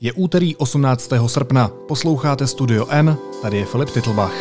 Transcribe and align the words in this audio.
Je 0.00 0.12
úterý 0.12 0.56
18. 0.56 1.10
srpna. 1.26 1.70
Posloucháte 1.88 2.46
Studio 2.46 2.86
N, 2.88 3.16
tady 3.42 3.56
je 3.56 3.64
Filip 3.64 3.90
Titlbach. 3.90 4.32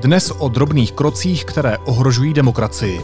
Dnes 0.00 0.32
o 0.38 0.48
drobných 0.48 0.92
krocích, 0.92 1.44
které 1.44 1.78
ohrožují 1.78 2.34
demokracii. 2.34 3.00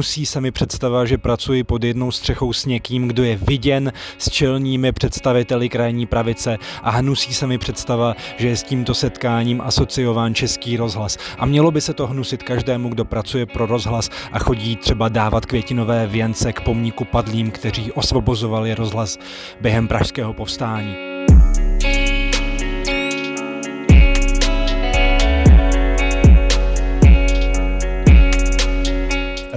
Hnusí 0.00 0.26
se 0.26 0.40
mi 0.40 0.50
představa, 0.50 1.04
že 1.04 1.18
pracuji 1.18 1.64
pod 1.64 1.84
jednou 1.84 2.10
střechou 2.10 2.52
s 2.52 2.66
někým, 2.66 3.08
kdo 3.08 3.24
je 3.24 3.36
viděn 3.36 3.92
s 4.18 4.30
čelními 4.30 4.92
představiteli 4.92 5.68
krajní 5.68 6.06
pravice 6.06 6.58
a 6.82 6.90
hnusí 6.90 7.34
se 7.34 7.46
mi 7.46 7.58
představa, 7.58 8.16
že 8.36 8.48
je 8.48 8.56
s 8.56 8.62
tímto 8.62 8.94
setkáním 8.94 9.60
asociován 9.60 10.34
český 10.34 10.76
rozhlas. 10.76 11.18
A 11.38 11.46
mělo 11.46 11.70
by 11.70 11.80
se 11.80 11.94
to 11.94 12.06
hnusit 12.06 12.42
každému, 12.42 12.88
kdo 12.88 13.04
pracuje 13.04 13.46
pro 13.46 13.66
rozhlas 13.66 14.10
a 14.32 14.38
chodí 14.38 14.76
třeba 14.76 15.08
dávat 15.08 15.46
květinové 15.46 16.06
věnce 16.06 16.52
k 16.52 16.60
pomníku 16.60 17.04
padlým, 17.04 17.50
kteří 17.50 17.92
osvobozovali 17.92 18.74
rozhlas 18.74 19.18
během 19.60 19.88
pražského 19.88 20.32
povstání. 20.32 21.09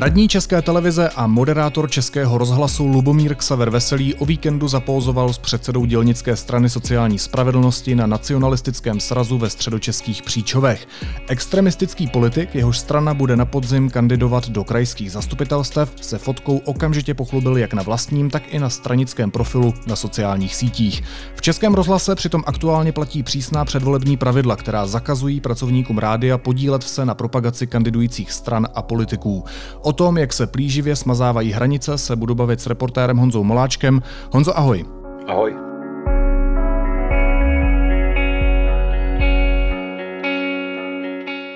Radní 0.04 0.28
České 0.28 0.62
televize 0.62 1.10
a 1.10 1.28
moderátor 1.28 1.90
Českého 1.90 2.38
rozhlasu 2.38 2.88
Lubomír 2.88 3.36
Ksaver 3.36 3.70
Veselý 3.70 4.16
o 4.16 4.26
víkendu 4.26 4.68
zapouzoval 4.68 5.34
s 5.34 5.38
předsedou 5.38 5.86
dělnické 5.86 6.36
strany 6.36 6.70
sociální 6.70 7.20
spravedlnosti 7.20 7.96
na 7.96 8.08
nacionalistickém 8.08 9.00
srazu 9.00 9.38
ve 9.38 9.50
středočeských 9.50 10.24
Příčovech. 10.24 10.88
Extremistický 11.28 12.08
politik, 12.08 12.56
jehož 12.56 12.80
strana 12.80 13.14
bude 13.14 13.36
na 13.36 13.46
podzim 13.46 13.90
kandidovat 13.90 14.50
do 14.50 14.64
krajských 14.64 15.12
zastupitelstev, 15.12 15.94
se 16.02 16.18
fotkou 16.18 16.58
okamžitě 16.58 17.14
pochlubil 17.14 17.58
jak 17.58 17.74
na 17.74 17.84
vlastním, 17.84 18.30
tak 18.30 18.54
i 18.54 18.60
na 18.60 18.70
stranickém 18.70 19.32
profilu 19.32 19.74
na 19.88 19.96
sociálních 19.96 20.56
sítích. 20.56 21.04
V 21.36 21.42
Českém 21.42 21.74
rozhlase 21.74 22.16
přitom 22.16 22.44
aktuálně 22.46 22.92
platí 22.92 23.24
přísná 23.24 23.66
předvolební 23.66 24.18
pravidla, 24.18 24.56
která 24.56 24.88
zakazují 24.88 25.42
pracovníkům 25.42 25.98
rádia 25.98 26.38
podílet 26.38 26.84
se 26.84 27.06
na 27.06 27.16
propagaci 27.16 27.68
kandidujících 27.68 28.32
stran 28.32 28.68
a 28.76 28.82
politiků. 28.82 29.44
O 29.82 29.93
O 29.94 29.96
tom, 29.96 30.18
jak 30.18 30.34
se 30.34 30.48
plíživě 30.48 30.96
smazávají 30.96 31.52
hranice, 31.52 31.98
se 31.98 32.16
budu 32.16 32.36
bavit 32.36 32.62
s 32.62 32.68
reportérem 32.68 33.18
Honzou 33.18 33.44
Moláčkem. 33.44 34.02
Honzo, 34.32 34.58
ahoj. 34.58 34.86
Ahoj. 35.28 35.56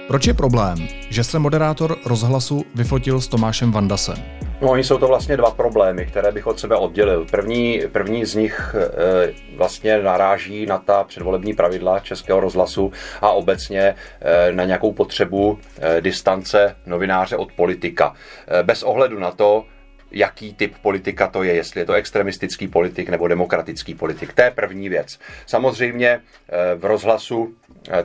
Proč 0.07 0.27
je 0.27 0.33
problém, 0.33 0.87
že 1.09 1.23
se 1.23 1.39
moderátor 1.39 1.97
rozhlasu 2.05 2.65
vyfotil 2.75 3.21
s 3.21 3.27
Tomášem 3.27 3.71
Vandasem? 3.71 4.17
No, 4.61 4.69
oni 4.71 4.83
jsou 4.83 4.97
to 4.97 5.07
vlastně 5.07 5.37
dva 5.37 5.51
problémy, 5.51 6.05
které 6.05 6.31
bych 6.31 6.47
od 6.47 6.59
sebe 6.59 6.75
oddělil. 6.75 7.25
První, 7.31 7.81
první 7.91 8.25
z 8.25 8.35
nich 8.35 8.75
e, 8.75 9.33
vlastně 9.55 9.97
naráží 9.97 10.65
na 10.65 10.77
ta 10.77 11.03
předvolební 11.03 11.53
pravidla 11.53 11.99
Českého 11.99 12.39
rozhlasu 12.39 12.91
a 13.21 13.31
obecně 13.31 13.81
e, 14.21 14.51
na 14.51 14.63
nějakou 14.63 14.93
potřebu 14.93 15.59
e, 15.79 16.01
distance 16.01 16.75
novináře 16.85 17.37
od 17.37 17.51
politika. 17.51 18.13
Bez 18.63 18.83
ohledu 18.83 19.19
na 19.19 19.31
to, 19.31 19.65
jaký 20.11 20.53
typ 20.53 20.75
politika 20.81 21.27
to 21.27 21.43
je, 21.43 21.53
jestli 21.53 21.81
je 21.81 21.85
to 21.85 21.93
extremistický 21.93 22.67
politik 22.67 23.09
nebo 23.09 23.27
demokratický 23.27 23.95
politik. 23.95 24.33
To 24.33 24.41
je 24.41 24.51
první 24.51 24.89
věc. 24.89 25.19
Samozřejmě 25.45 26.21
v 26.75 26.85
rozhlasu 26.85 27.55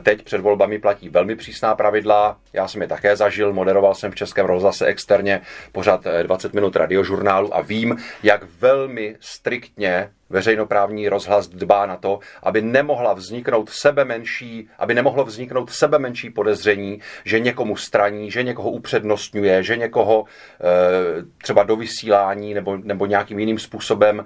teď 0.03 0.23
před 0.23 0.41
volbami 0.41 0.79
platí 0.79 1.09
velmi 1.09 1.35
přísná 1.35 1.75
pravidla. 1.75 2.37
Já 2.53 2.67
jsem 2.67 2.81
je 2.81 2.87
také 2.87 3.15
zažil, 3.15 3.53
moderoval 3.53 3.95
jsem 3.95 4.11
v 4.11 4.15
Českém 4.15 4.45
rozhlase 4.45 4.85
externě 4.85 5.41
pořád 5.71 6.07
20 6.23 6.53
minut 6.53 6.75
radiožurnálu 6.75 7.55
a 7.55 7.61
vím, 7.61 7.97
jak 8.23 8.43
velmi 8.59 9.15
striktně 9.19 10.09
veřejnoprávní 10.29 11.09
rozhlas 11.09 11.47
dbá 11.47 11.85
na 11.85 11.97
to, 11.97 12.19
aby 12.43 12.61
nemohla 12.61 13.13
vzniknout 13.13 13.69
sebe 13.69 14.05
menší, 14.05 14.69
aby 14.79 14.93
nemohlo 14.93 15.25
vzniknout 15.25 15.71
sebe 15.71 15.99
menší 15.99 16.29
podezření, 16.29 16.99
že 17.25 17.39
někomu 17.39 17.75
straní, 17.75 18.31
že 18.31 18.43
někoho 18.43 18.71
upřednostňuje, 18.71 19.63
že 19.63 19.77
někoho 19.77 20.25
e, 20.25 21.23
třeba 21.37 21.63
do 21.63 21.75
vysílání 21.75 22.53
nebo, 22.53 22.77
nebo 22.77 23.05
nějakým 23.05 23.39
jiným 23.39 23.59
způsobem 23.59 24.25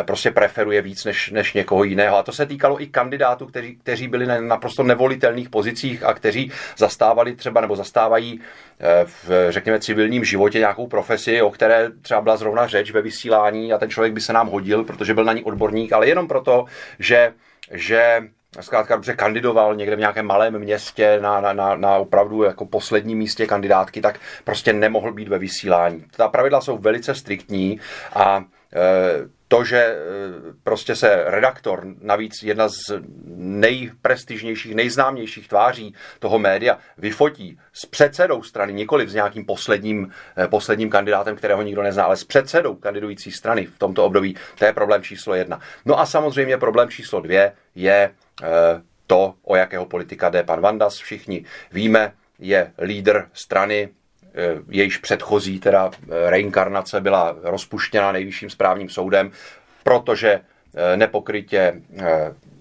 e, 0.00 0.02
prostě 0.02 0.30
preferuje 0.30 0.82
víc 0.82 1.04
než, 1.04 1.30
než 1.30 1.54
někoho 1.54 1.84
jiného. 1.84 2.16
A 2.16 2.22
to 2.22 2.32
se 2.32 2.46
týkalo 2.46 2.82
i 2.82 2.86
kandidátů, 2.86 3.46
kteří, 3.46 3.76
kteří 3.76 4.08
byli 4.08 4.26
na 4.26 4.40
naprosto 4.40 4.82
nevolitelných 4.82 5.48
pozicích 5.48 6.02
a 6.02 6.14
kteří 6.14 6.52
zastávali 6.76 7.36
třeba 7.36 7.60
nebo 7.60 7.76
zastávají 7.76 8.40
e, 8.80 9.04
v, 9.04 9.52
řekněme, 9.52 9.80
civilním 9.80 10.24
životě 10.24 10.58
nějakou 10.58 10.86
profesi, 10.86 11.42
o 11.42 11.50
které 11.50 11.90
třeba 12.02 12.20
byla 12.20 12.36
zrovna 12.36 12.66
řeč 12.66 12.90
ve 12.90 13.02
vysílání 13.02 13.72
a 13.72 13.78
ten 13.78 13.90
člověk 13.90 14.12
by 14.12 14.20
se 14.20 14.32
nám 14.32 14.48
hodil, 14.48 14.84
protože 14.84 15.14
byl 15.14 15.24
na 15.24 15.37
ní 15.38 15.44
odborník, 15.44 15.92
ale 15.92 16.08
jenom 16.08 16.28
proto, 16.28 16.64
že, 16.98 17.32
že 17.72 18.22
zkrátka 18.60 18.94
dobře 18.96 19.14
kandidoval 19.14 19.74
někde 19.74 19.96
v 19.96 19.98
nějakém 19.98 20.26
malém 20.26 20.58
městě 20.58 21.18
na, 21.22 21.40
na, 21.40 21.52
na, 21.52 21.76
na 21.76 21.96
opravdu 21.96 22.42
jako 22.42 22.66
posledním 22.66 23.18
místě 23.18 23.46
kandidátky, 23.46 24.00
tak 24.00 24.20
prostě 24.44 24.72
nemohl 24.72 25.12
být 25.12 25.28
ve 25.28 25.38
vysílání. 25.38 26.04
Ta 26.16 26.28
pravidla 26.28 26.60
jsou 26.60 26.78
velice 26.78 27.14
striktní 27.14 27.80
a 28.14 28.44
e, 28.74 29.37
to, 29.48 29.64
že 29.64 29.76
e, 29.76 29.96
prostě 30.62 30.96
se 30.96 31.24
redaktor, 31.26 31.86
navíc 32.00 32.42
jedna 32.42 32.68
z 32.68 32.74
nejprestižnějších, 33.36 34.74
nejznámějších 34.74 35.48
tváří 35.48 35.94
toho 36.18 36.38
média, 36.38 36.78
vyfotí 36.98 37.58
s 37.72 37.86
předsedou 37.86 38.42
strany, 38.42 38.72
nikoli 38.72 39.08
s 39.08 39.14
nějakým 39.14 39.44
posledním, 39.44 40.12
e, 40.38 40.48
posledním 40.48 40.90
kandidátem, 40.90 41.36
kterého 41.36 41.62
nikdo 41.62 41.82
nezná, 41.82 42.04
ale 42.04 42.16
s 42.16 42.24
předsedou 42.24 42.74
kandidující 42.74 43.32
strany 43.32 43.66
v 43.66 43.78
tomto 43.78 44.04
období, 44.04 44.36
to 44.58 44.64
je 44.64 44.72
problém 44.72 45.02
číslo 45.02 45.34
jedna. 45.34 45.60
No 45.84 46.00
a 46.00 46.06
samozřejmě 46.06 46.58
problém 46.58 46.88
číslo 46.88 47.20
dvě 47.20 47.52
je 47.74 47.94
e, 47.94 48.12
to, 49.06 49.34
o 49.42 49.56
jakého 49.56 49.86
politika 49.86 50.28
jde 50.28 50.42
pan 50.42 50.60
Vandas. 50.60 50.98
Všichni 50.98 51.44
víme, 51.72 52.12
je 52.38 52.72
lídr 52.78 53.28
strany, 53.32 53.88
Eh, 53.88 54.07
jejíž 54.68 54.96
předchozí 54.96 55.60
teda 55.60 55.90
eh, 55.90 56.30
reinkarnace 56.30 57.00
byla 57.00 57.36
rozpuštěna 57.42 58.12
nejvyšším 58.12 58.50
správním 58.50 58.88
soudem, 58.88 59.30
protože 59.82 60.30
eh, 60.32 60.57
nepokrytě 60.96 61.82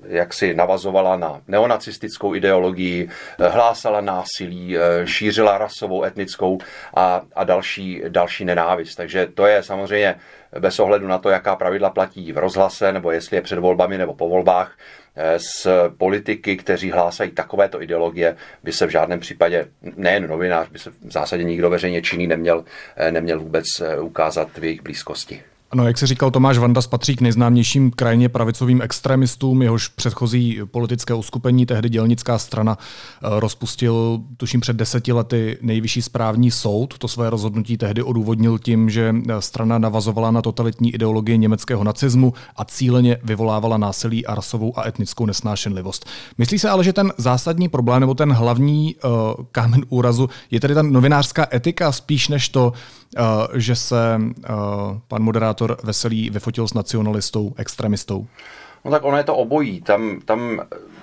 jak 0.07 0.34
si 0.34 0.53
navazovala 0.53 1.16
na 1.16 1.41
neonacistickou 1.47 2.35
ideologii, 2.35 3.09
hlásala 3.40 4.01
násilí, 4.01 4.75
šířila 5.06 5.57
rasovou, 5.57 6.03
etnickou 6.03 6.57
a, 6.95 7.22
a 7.35 7.44
další, 7.44 8.01
další 8.07 8.45
nenávist. 8.45 8.95
Takže 8.95 9.28
to 9.34 9.45
je 9.45 9.63
samozřejmě 9.63 10.16
bez 10.59 10.79
ohledu 10.79 11.07
na 11.07 11.18
to, 11.18 11.29
jaká 11.29 11.56
pravidla 11.56 11.90
platí 11.90 12.34
v 12.34 12.38
rozhlase, 12.38 12.91
nebo 12.91 13.12
jestli 13.12 13.38
je 13.38 13.41
před 13.41 13.59
volbami 13.59 13.97
nebo 13.97 14.13
po 14.13 14.29
volbách, 14.29 14.78
z 15.38 15.68
politiky, 15.97 16.57
kteří 16.57 16.91
hlásají 16.91 17.31
takovéto 17.31 17.81
ideologie, 17.81 18.35
by 18.63 18.72
se 18.72 18.85
v 18.85 18.89
žádném 18.89 19.19
případě, 19.19 19.68
nejen 19.95 20.28
novinář, 20.28 20.69
by 20.69 20.79
se 20.79 20.89
v 20.89 21.12
zásadě 21.12 21.44
nikdo 21.44 21.69
veřejně 21.69 22.01
činný 22.01 22.28
neměl, 22.28 22.66
neměl 23.12 23.39
vůbec 23.39 23.66
ukázat 24.01 24.57
v 24.57 24.63
jejich 24.63 24.81
blízkosti. 24.81 25.41
Ano, 25.72 25.88
jak 25.88 25.97
se 25.97 26.07
říkal 26.07 26.31
Tomáš 26.31 26.57
Vandas, 26.57 26.88
patří 26.88 27.16
k 27.16 27.22
nejznámějším 27.22 27.91
krajně 27.91 28.29
pravicovým 28.29 28.81
extremistům, 28.81 29.61
jehož 29.61 29.88
předchozí 29.88 30.59
politické 30.66 31.13
uskupení, 31.13 31.66
tehdy 31.66 31.89
dělnická 31.89 32.38
strana, 32.38 32.78
eh, 32.78 33.28
rozpustil, 33.39 34.19
tuším 34.38 34.59
před 34.59 34.75
deseti 34.75 35.13
lety, 35.13 35.57
nejvyšší 35.61 36.01
správní 36.01 36.51
soud. 36.51 36.97
To 36.97 37.07
své 37.07 37.29
rozhodnutí 37.29 37.77
tehdy 37.77 38.03
odůvodnil 38.03 38.59
tím, 38.59 38.89
že 38.89 39.16
eh, 39.29 39.41
strana 39.41 39.77
navazovala 39.77 40.31
na 40.31 40.41
totalitní 40.41 40.94
ideologii 40.94 41.38
německého 41.38 41.83
nacismu 41.83 42.33
a 42.56 42.66
cíleně 42.66 43.17
vyvolávala 43.23 43.77
násilí 43.77 44.25
a 44.25 44.35
rasovou 44.35 44.79
a 44.79 44.88
etnickou 44.88 45.25
nesnášenlivost. 45.25 46.06
Myslí 46.38 46.59
se 46.59 46.69
ale, 46.69 46.83
že 46.83 46.94
ten 46.94 47.13
zásadní 47.17 47.69
problém 47.69 48.00
nebo 48.00 48.13
ten 48.13 48.33
hlavní 48.33 48.95
uh, 48.95 49.11
kámen 49.51 49.85
úrazu 49.89 50.30
je 50.51 50.59
tedy 50.59 50.75
ta 50.75 50.81
novinářská 50.81 51.47
etika 51.53 51.91
spíš 51.91 52.27
než 52.27 52.50
to, 52.50 52.74
že 53.54 53.75
se 53.75 54.19
uh, 54.19 54.56
pan 55.07 55.21
moderátor 55.21 55.77
Veselý 55.83 56.30
vyfotil 56.30 56.68
s 56.68 56.74
nacionalistou, 56.74 57.54
extremistou? 57.57 58.27
No 58.86 58.92
tak 58.92 59.04
ono 59.04 59.18
je 59.18 59.24
to 59.24 59.36
obojí. 59.36 59.81
Tam, 59.81 60.19
tam 60.25 60.62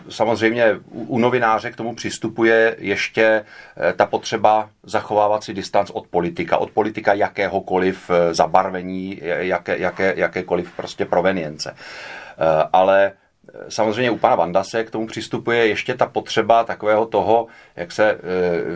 samozřejmě 0.09 0.81
u 0.93 1.19
novináře 1.19 1.71
k 1.71 1.77
tomu 1.77 1.95
přistupuje 1.95 2.77
ještě 2.79 3.45
eh, 3.77 3.93
ta 3.93 4.07
potřeba 4.07 4.71
zachovávat 4.83 5.45
si 5.45 5.55
distanc 5.55 5.91
od 5.91 6.07
politika, 6.07 6.59
od 6.59 6.71
politika 6.71 7.15
jakéhokoliv 7.15 8.11
eh, 8.11 8.35
zabarvení, 8.35 9.21
jaké, 9.23 9.79
jaké, 9.79 10.15
jakékoliv 10.17 10.73
prostě 10.77 11.05
provenience. 11.05 11.75
Eh, 11.77 12.69
ale 12.73 13.13
samozřejmě 13.69 14.11
u 14.11 14.17
pana 14.17 14.35
Vandase 14.35 14.85
k 14.85 14.91
tomu 14.91 15.07
přistupuje 15.07 15.67
ještě 15.67 15.95
ta 15.95 16.07
potřeba 16.07 16.65
takového 16.65 17.07
toho, 17.07 17.47
jak 17.77 17.93
se 17.93 18.11
e, 18.11 18.19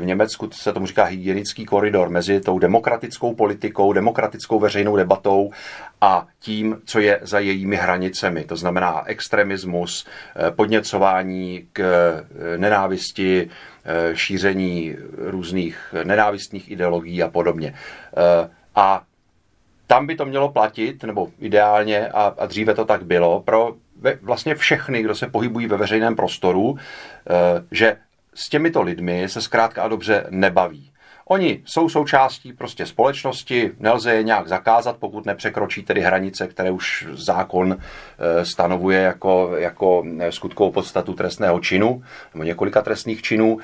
v 0.01 0.05
Německu 0.05 0.51
se 0.53 0.73
tomu 0.73 0.87
říká 0.87 1.05
hygienický 1.05 1.65
koridor 1.65 2.09
mezi 2.09 2.41
tou 2.41 2.59
demokratickou 2.59 3.35
politikou, 3.35 3.93
demokratickou 3.93 4.59
veřejnou 4.59 4.97
debatou 4.97 5.51
a 6.01 6.27
tím, 6.41 6.81
co 6.85 7.01
je 7.01 7.21
za 7.23 7.39
jejími 7.39 7.77
hranicemi. 7.77 8.45
To 8.45 8.57
znamená 8.57 9.03
extremismus, 9.07 10.07
e, 10.37 10.51
podněcování 10.51 11.69
k 11.73 11.81
e, 11.81 12.59
nenávisti, 12.59 13.51
šíření 14.15 14.97
různých 15.17 15.95
nenávistných 16.05 16.71
ideologií 16.71 17.23
a 17.23 17.29
podobně. 17.29 17.75
A 18.75 19.03
tam 19.87 20.07
by 20.07 20.17
to 20.17 20.27
mělo 20.27 20.49
platit, 20.49 21.05
nebo 21.05 21.29
ideálně, 21.39 22.09
a, 22.09 22.35
a 22.39 22.47
dříve 22.47 22.75
to 22.75 22.85
tak 22.85 23.03
bylo, 23.03 23.41
pro 23.41 23.75
vlastně 24.23 24.55
všechny, 24.55 25.03
kdo 25.03 25.15
se 25.15 25.27
pohybují 25.27 25.67
ve 25.67 25.77
veřejném 25.77 26.17
prostoru, 26.17 26.79
eh, 26.79 27.33
že 27.71 27.97
s 28.35 28.49
těmito 28.49 28.83
lidmi 28.83 29.29
se 29.29 29.41
zkrátka 29.41 29.83
a 29.83 29.89
dobře 29.89 30.27
nebaví. 30.31 30.93
Oni 31.31 31.63
jsou 31.65 31.89
součástí 31.89 32.53
prostě 32.53 32.87
společnosti, 32.87 33.71
nelze 33.79 34.15
je 34.15 34.23
nějak 34.23 34.49
zakázat, 34.49 34.97
pokud 34.97 35.27
nepřekročí 35.27 35.83
tedy 35.83 36.01
hranice, 36.01 36.47
které 36.47 36.71
už 36.71 37.07
zákon 37.13 37.77
eh, 37.79 38.45
stanovuje 38.45 39.01
jako, 39.01 39.53
jako 39.57 40.05
skutkovou 40.31 40.71
podstatu 40.71 41.15
trestného 41.15 41.61
činu, 41.61 42.03
nebo 42.35 42.45
několika 42.45 42.83
trestných 42.83 43.23
činů, 43.23 43.59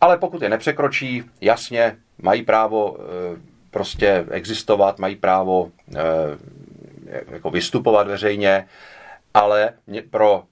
ale 0.00 0.18
pokud 0.18 0.42
je 0.42 0.48
nepřekročí, 0.48 1.24
jasně, 1.40 1.96
mají 2.22 2.42
právo 2.42 2.96
eh, 2.98 3.40
prostě 3.70 4.26
existovat, 4.30 4.98
mají 4.98 5.16
právo 5.16 5.70
jako 7.30 7.50
vystupovat 7.50 8.06
veřejně, 8.06 8.66
ale 9.34 9.72
pro 10.10 10.42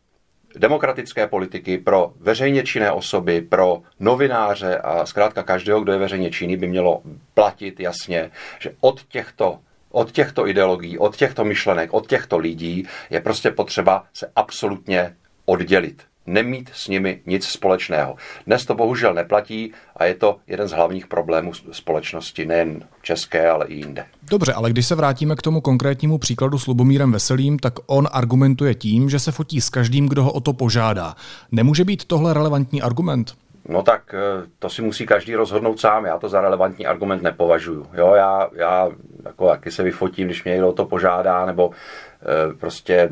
demokratické 0.57 1.27
politiky, 1.27 1.79
pro 1.79 2.13
veřejně 2.17 2.63
činné 2.63 2.93
osoby, 2.93 3.41
pro 3.41 3.83
novináře 4.01 4.79
a 4.79 5.07
zkrátka 5.07 5.43
každého, 5.43 5.81
kdo 5.81 5.93
je 5.93 5.99
veřejně 5.99 6.31
činný, 6.31 6.57
by 6.57 6.67
mělo 6.67 7.03
platit 7.35 7.81
jasně, 7.81 8.31
že 8.59 8.75
od 8.81 9.03
těchto 9.03 9.59
od 9.91 10.13
těchto 10.13 10.49
ideologií, 10.49 10.99
od 10.99 11.17
těchto 11.17 11.45
myšlenek, 11.45 11.95
od 11.95 12.07
těchto 12.07 12.39
lidí 12.39 12.89
je 13.11 13.21
prostě 13.21 13.51
potřeba 13.51 14.05
se 14.15 14.33
absolutně 14.37 15.17
oddělit 15.45 16.03
nemít 16.27 16.71
s 16.73 16.89
nimi 16.89 17.21
nic 17.27 17.47
společného. 17.47 18.17
Dnes 18.47 18.67
to 18.67 18.75
bohužel 18.75 19.15
neplatí 19.15 19.73
a 19.97 20.05
je 20.05 20.15
to 20.15 20.37
jeden 20.47 20.69
z 20.69 20.73
hlavních 20.73 21.07
problémů 21.07 21.53
společnosti, 21.73 22.47
nejen 22.47 22.85
české, 23.03 23.51
ale 23.51 23.67
i 23.67 23.75
jinde. 23.75 24.05
Dobře, 24.31 24.53
ale 24.53 24.71
když 24.71 24.87
se 24.87 24.95
vrátíme 24.95 25.37
k 25.37 25.43
tomu 25.43 25.61
konkrétnímu 25.61 26.19
příkladu 26.19 26.59
s 26.59 26.67
Lubomírem 26.67 27.13
Veselým, 27.13 27.59
tak 27.59 27.75
on 27.87 28.09
argumentuje 28.13 28.75
tím, 28.75 29.11
že 29.11 29.19
se 29.19 29.33
fotí 29.33 29.61
s 29.61 29.71
každým, 29.71 30.09
kdo 30.09 30.23
ho 30.23 30.33
o 30.33 30.41
to 30.41 30.53
požádá. 30.53 31.15
Nemůže 31.53 31.85
být 31.85 32.05
tohle 32.05 32.35
relevantní 32.35 32.83
argument? 32.83 33.35
No 33.69 33.83
tak 33.83 34.15
eh, 34.15 34.47
to 34.59 34.69
si 34.69 34.83
musí 34.83 35.07
každý 35.07 35.35
rozhodnout 35.35 35.81
sám. 35.81 36.05
Já 36.05 36.19
to 36.19 36.29
za 36.29 36.41
relevantní 36.41 36.87
argument 36.87 37.23
nepovažuji. 37.23 37.87
Jo, 37.95 38.15
já, 38.15 38.49
já 38.55 38.89
jako, 39.27 39.49
jaký 39.49 39.71
se 39.71 39.83
vyfotím, 39.83 40.27
když 40.27 40.45
mě 40.45 40.51
někdo 40.51 40.69
o 40.69 40.73
to 40.73 40.85
požádá, 40.85 41.47
nebo 41.47 41.71
e, 41.71 42.55
prostě 42.55 43.09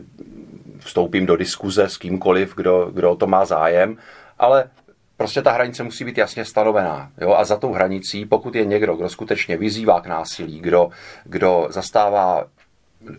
vstoupím 0.85 1.27
do 1.27 1.37
diskuze 1.37 1.89
s 1.89 1.97
kýmkoliv, 1.97 2.55
kdo, 2.55 2.91
kdo 2.93 3.11
o 3.11 3.17
to 3.17 3.27
má 3.27 3.45
zájem, 3.45 3.97
ale 4.39 4.71
prostě 5.17 5.43
ta 5.43 5.53
hranice 5.53 5.83
musí 5.83 6.05
být 6.05 6.19
jasně 6.19 6.45
stanovená. 6.45 7.11
Jo? 7.21 7.35
A 7.35 7.45
za 7.45 7.57
tou 7.57 7.73
hranicí, 7.73 8.27
pokud 8.27 8.55
je 8.55 8.65
někdo, 8.65 8.97
kdo 8.97 9.09
skutečně 9.09 9.57
vyzývá 9.57 10.01
k 10.01 10.07
násilí, 10.07 10.61
kdo, 10.61 10.91
kdo 11.25 11.67
zastává 11.71 12.47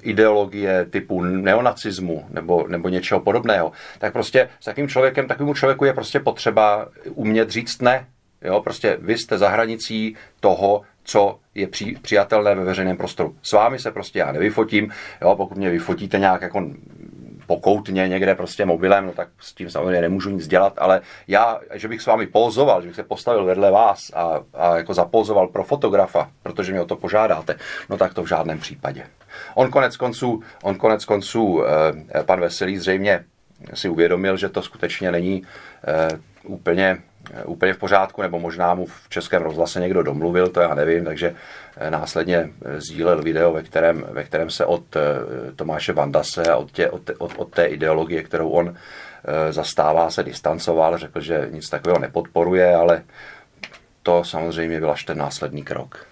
ideologie 0.02 0.86
typu 0.86 1.22
neonacismu 1.22 2.26
nebo, 2.30 2.68
nebo 2.68 2.90
něčeho 2.90 3.20
podobného, 3.20 3.72
tak 4.00 4.14
prostě 4.14 4.50
s 4.60 4.66
takým 4.66 4.88
člověkem, 4.88 5.28
takovému 5.28 5.54
člověku 5.54 5.86
je 5.86 5.94
prostě 5.94 6.20
potřeba 6.20 6.88
umět 7.10 7.50
říct 7.50 7.82
ne. 7.82 8.06
Jo? 8.42 8.62
Prostě 8.62 8.98
vy 9.02 9.18
jste 9.18 9.38
za 9.38 9.50
hranicí 9.50 10.16
toho, 10.40 10.82
co 11.04 11.40
je 11.56 11.68
při, 11.68 11.96
přijatelné 12.02 12.56
ve 12.56 12.64
veřejném 12.64 12.98
prostoru. 12.98 13.36
S 13.42 13.52
vámi 13.52 13.80
se 13.80 13.92
prostě 13.92 14.20
já 14.20 14.32
nevyfotím, 14.32 14.92
jo? 15.22 15.36
pokud 15.36 15.58
mě 15.58 15.70
vyfotíte 15.70 16.20
nějak 16.20 16.42
jako 16.42 16.70
pokoutně 17.47 18.07
někde 18.07 18.36
prostě 18.36 18.65
mobilem, 18.65 19.06
no 19.06 19.12
tak 19.13 19.27
s 19.39 19.53
tím 19.53 19.69
samozřejmě 19.69 20.01
nemůžu 20.01 20.30
nic 20.30 20.47
dělat, 20.47 20.74
ale 20.77 21.01
já, 21.27 21.59
že 21.74 21.88
bych 21.88 22.01
s 22.01 22.06
vámi 22.06 22.27
pózoval, 22.27 22.81
že 22.81 22.88
bych 22.88 22.95
se 22.95 23.03
postavil 23.03 23.45
vedle 23.45 23.71
vás 23.71 24.12
a, 24.13 24.39
a 24.53 24.77
jako 24.77 24.94
zapózoval 24.94 25.47
pro 25.47 25.63
fotografa, 25.63 26.31
protože 26.44 26.71
mě 26.71 26.81
o 26.81 26.86
to 26.86 26.95
požádáte, 26.95 27.56
no 27.89 27.97
tak 27.97 28.13
to 28.13 28.24
v 28.24 28.27
žádném 28.27 28.59
případě. 28.59 29.07
On 29.56 29.71
konec 29.71 29.97
konců, 29.97 30.44
on 30.63 30.75
konec 30.75 31.06
konců 31.06 31.63
eh, 31.63 32.24
pan 32.24 32.39
Veselý 32.39 32.77
zřejmě 32.77 33.24
si 33.74 33.89
uvědomil, 33.89 34.38
že 34.38 34.50
to 34.50 34.62
skutečně 34.62 35.12
není 35.12 35.44
eh, 35.88 36.19
úplně 36.44 36.97
úplně 37.45 37.74
v 37.74 37.77
pořádku, 37.77 38.22
nebo 38.22 38.39
možná 38.39 38.74
mu 38.74 38.86
v 38.86 39.10
českém 39.10 39.42
rozhlase 39.42 39.80
někdo 39.80 40.04
domluvil, 40.04 40.48
to 40.48 40.62
já 40.62 40.74
nevím, 40.74 41.06
takže 41.06 41.36
eh, 41.77 41.92
následně 41.92 42.50
eh, 42.66 42.81
sdílel 42.81 43.22
video, 43.22 43.54
ve 43.54 43.63
kterém, 43.63 44.06
ve 44.12 44.24
kterém 44.24 44.50
se 44.50 44.66
od 44.66 44.83
Tomáše 45.56 45.94
Vandase 45.94 46.44
a 46.44 46.56
od, 46.56 46.72
tě, 46.72 46.89
od, 46.89 47.10
od, 47.18 47.31
od 47.38 47.50
té 47.50 47.66
ideologie, 47.66 48.24
kterou 48.24 48.50
on 48.50 48.75
zastává, 49.50 50.10
se 50.10 50.24
distancoval, 50.24 50.98
řekl, 50.98 51.22
že 51.22 51.48
nic 51.51 51.69
takového 51.69 52.00
nepodporuje, 52.00 52.75
ale 52.75 53.04
to 54.04 54.24
samozřejmě 54.24 54.80
byl 54.80 54.92
až 54.92 55.04
ten 55.04 55.18
následný 55.18 55.63
krok. 55.63 56.06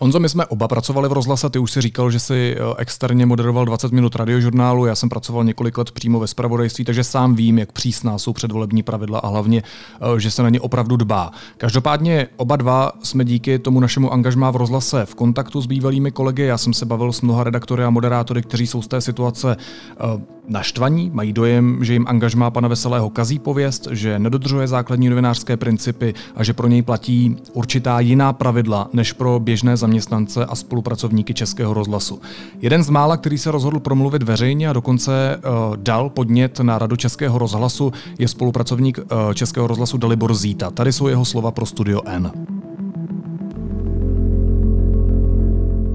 Honzo, 0.00 0.20
my 0.20 0.28
jsme 0.28 0.46
oba 0.46 0.68
pracovali 0.68 1.08
v 1.08 1.12
rozhlase, 1.12 1.50
ty 1.50 1.58
už 1.58 1.72
si 1.72 1.80
říkal, 1.80 2.10
že 2.10 2.18
si 2.20 2.56
eh, 2.56 2.74
externě 2.78 3.26
moderoval 3.26 3.64
20 3.64 3.92
minut 3.92 4.16
radiožurnálu, 4.16 4.86
já 4.86 4.94
jsem 4.94 5.08
pracoval 5.08 5.44
několik 5.44 5.78
let 5.78 5.90
přímo 5.90 6.20
ve 6.20 6.26
spravodajství, 6.26 6.84
takže 6.84 7.04
sám 7.04 7.34
vím, 7.34 7.58
jak 7.58 7.72
přísná 7.72 8.18
jsou 8.18 8.32
předvolební 8.32 8.82
pravidla 8.82 9.18
a 9.18 9.28
hlavně, 9.28 9.62
eh, 9.62 10.20
že 10.20 10.30
se 10.30 10.42
na 10.42 10.48
ně 10.48 10.60
opravdu 10.60 10.96
dbá. 10.96 11.30
Každopádně 11.56 12.28
oba 12.36 12.56
dva 12.56 12.92
jsme 13.02 13.24
díky 13.24 13.58
tomu 13.58 13.80
našemu 13.80 14.12
angažmá 14.12 14.50
v 14.50 14.56
rozhlase 14.56 15.06
v 15.06 15.14
kontaktu 15.14 15.60
s 15.60 15.66
bývalými 15.66 16.10
kolegy. 16.10 16.42
Já 16.42 16.58
jsem 16.58 16.72
se 16.72 16.86
bavil 16.86 17.12
s 17.12 17.20
mnoha 17.20 17.44
redaktory 17.44 17.84
a 17.84 17.90
moderátory, 17.90 18.42
kteří 18.42 18.66
jsou 18.66 18.82
z 18.82 18.88
té 18.88 19.00
situace 19.00 19.56
eh, 19.56 20.37
naštvaní, 20.48 21.10
mají 21.14 21.32
dojem, 21.32 21.84
že 21.84 21.92
jim 21.92 22.04
angažmá 22.08 22.50
pana 22.50 22.68
Veselého 22.68 23.10
kazí 23.10 23.38
pověst, 23.38 23.88
že 23.90 24.18
nedodržuje 24.18 24.68
základní 24.68 25.08
novinářské 25.08 25.56
principy 25.56 26.14
a 26.36 26.44
že 26.44 26.52
pro 26.52 26.68
něj 26.68 26.82
platí 26.82 27.36
určitá 27.52 28.00
jiná 28.00 28.32
pravidla 28.32 28.88
než 28.92 29.12
pro 29.12 29.40
běžné 29.40 29.76
zaměstnance 29.76 30.46
a 30.46 30.54
spolupracovníky 30.54 31.34
Českého 31.34 31.74
rozhlasu. 31.74 32.20
Jeden 32.60 32.82
z 32.82 32.90
mála, 32.90 33.16
který 33.16 33.38
se 33.38 33.50
rozhodl 33.50 33.80
promluvit 33.80 34.22
veřejně 34.22 34.68
a 34.68 34.72
dokonce 34.72 35.36
uh, 35.36 35.76
dal 35.76 36.10
podnět 36.10 36.60
na 36.60 36.78
Radu 36.78 36.96
Českého 36.96 37.38
rozhlasu, 37.38 37.92
je 38.18 38.28
spolupracovník 38.28 38.98
uh, 38.98 39.32
Českého 39.34 39.66
rozhlasu 39.66 39.98
Dalibor 39.98 40.34
Zíta. 40.34 40.70
Tady 40.70 40.92
jsou 40.92 41.08
jeho 41.08 41.24
slova 41.24 41.50
pro 41.50 41.66
Studio 41.66 42.00
N. 42.06 42.32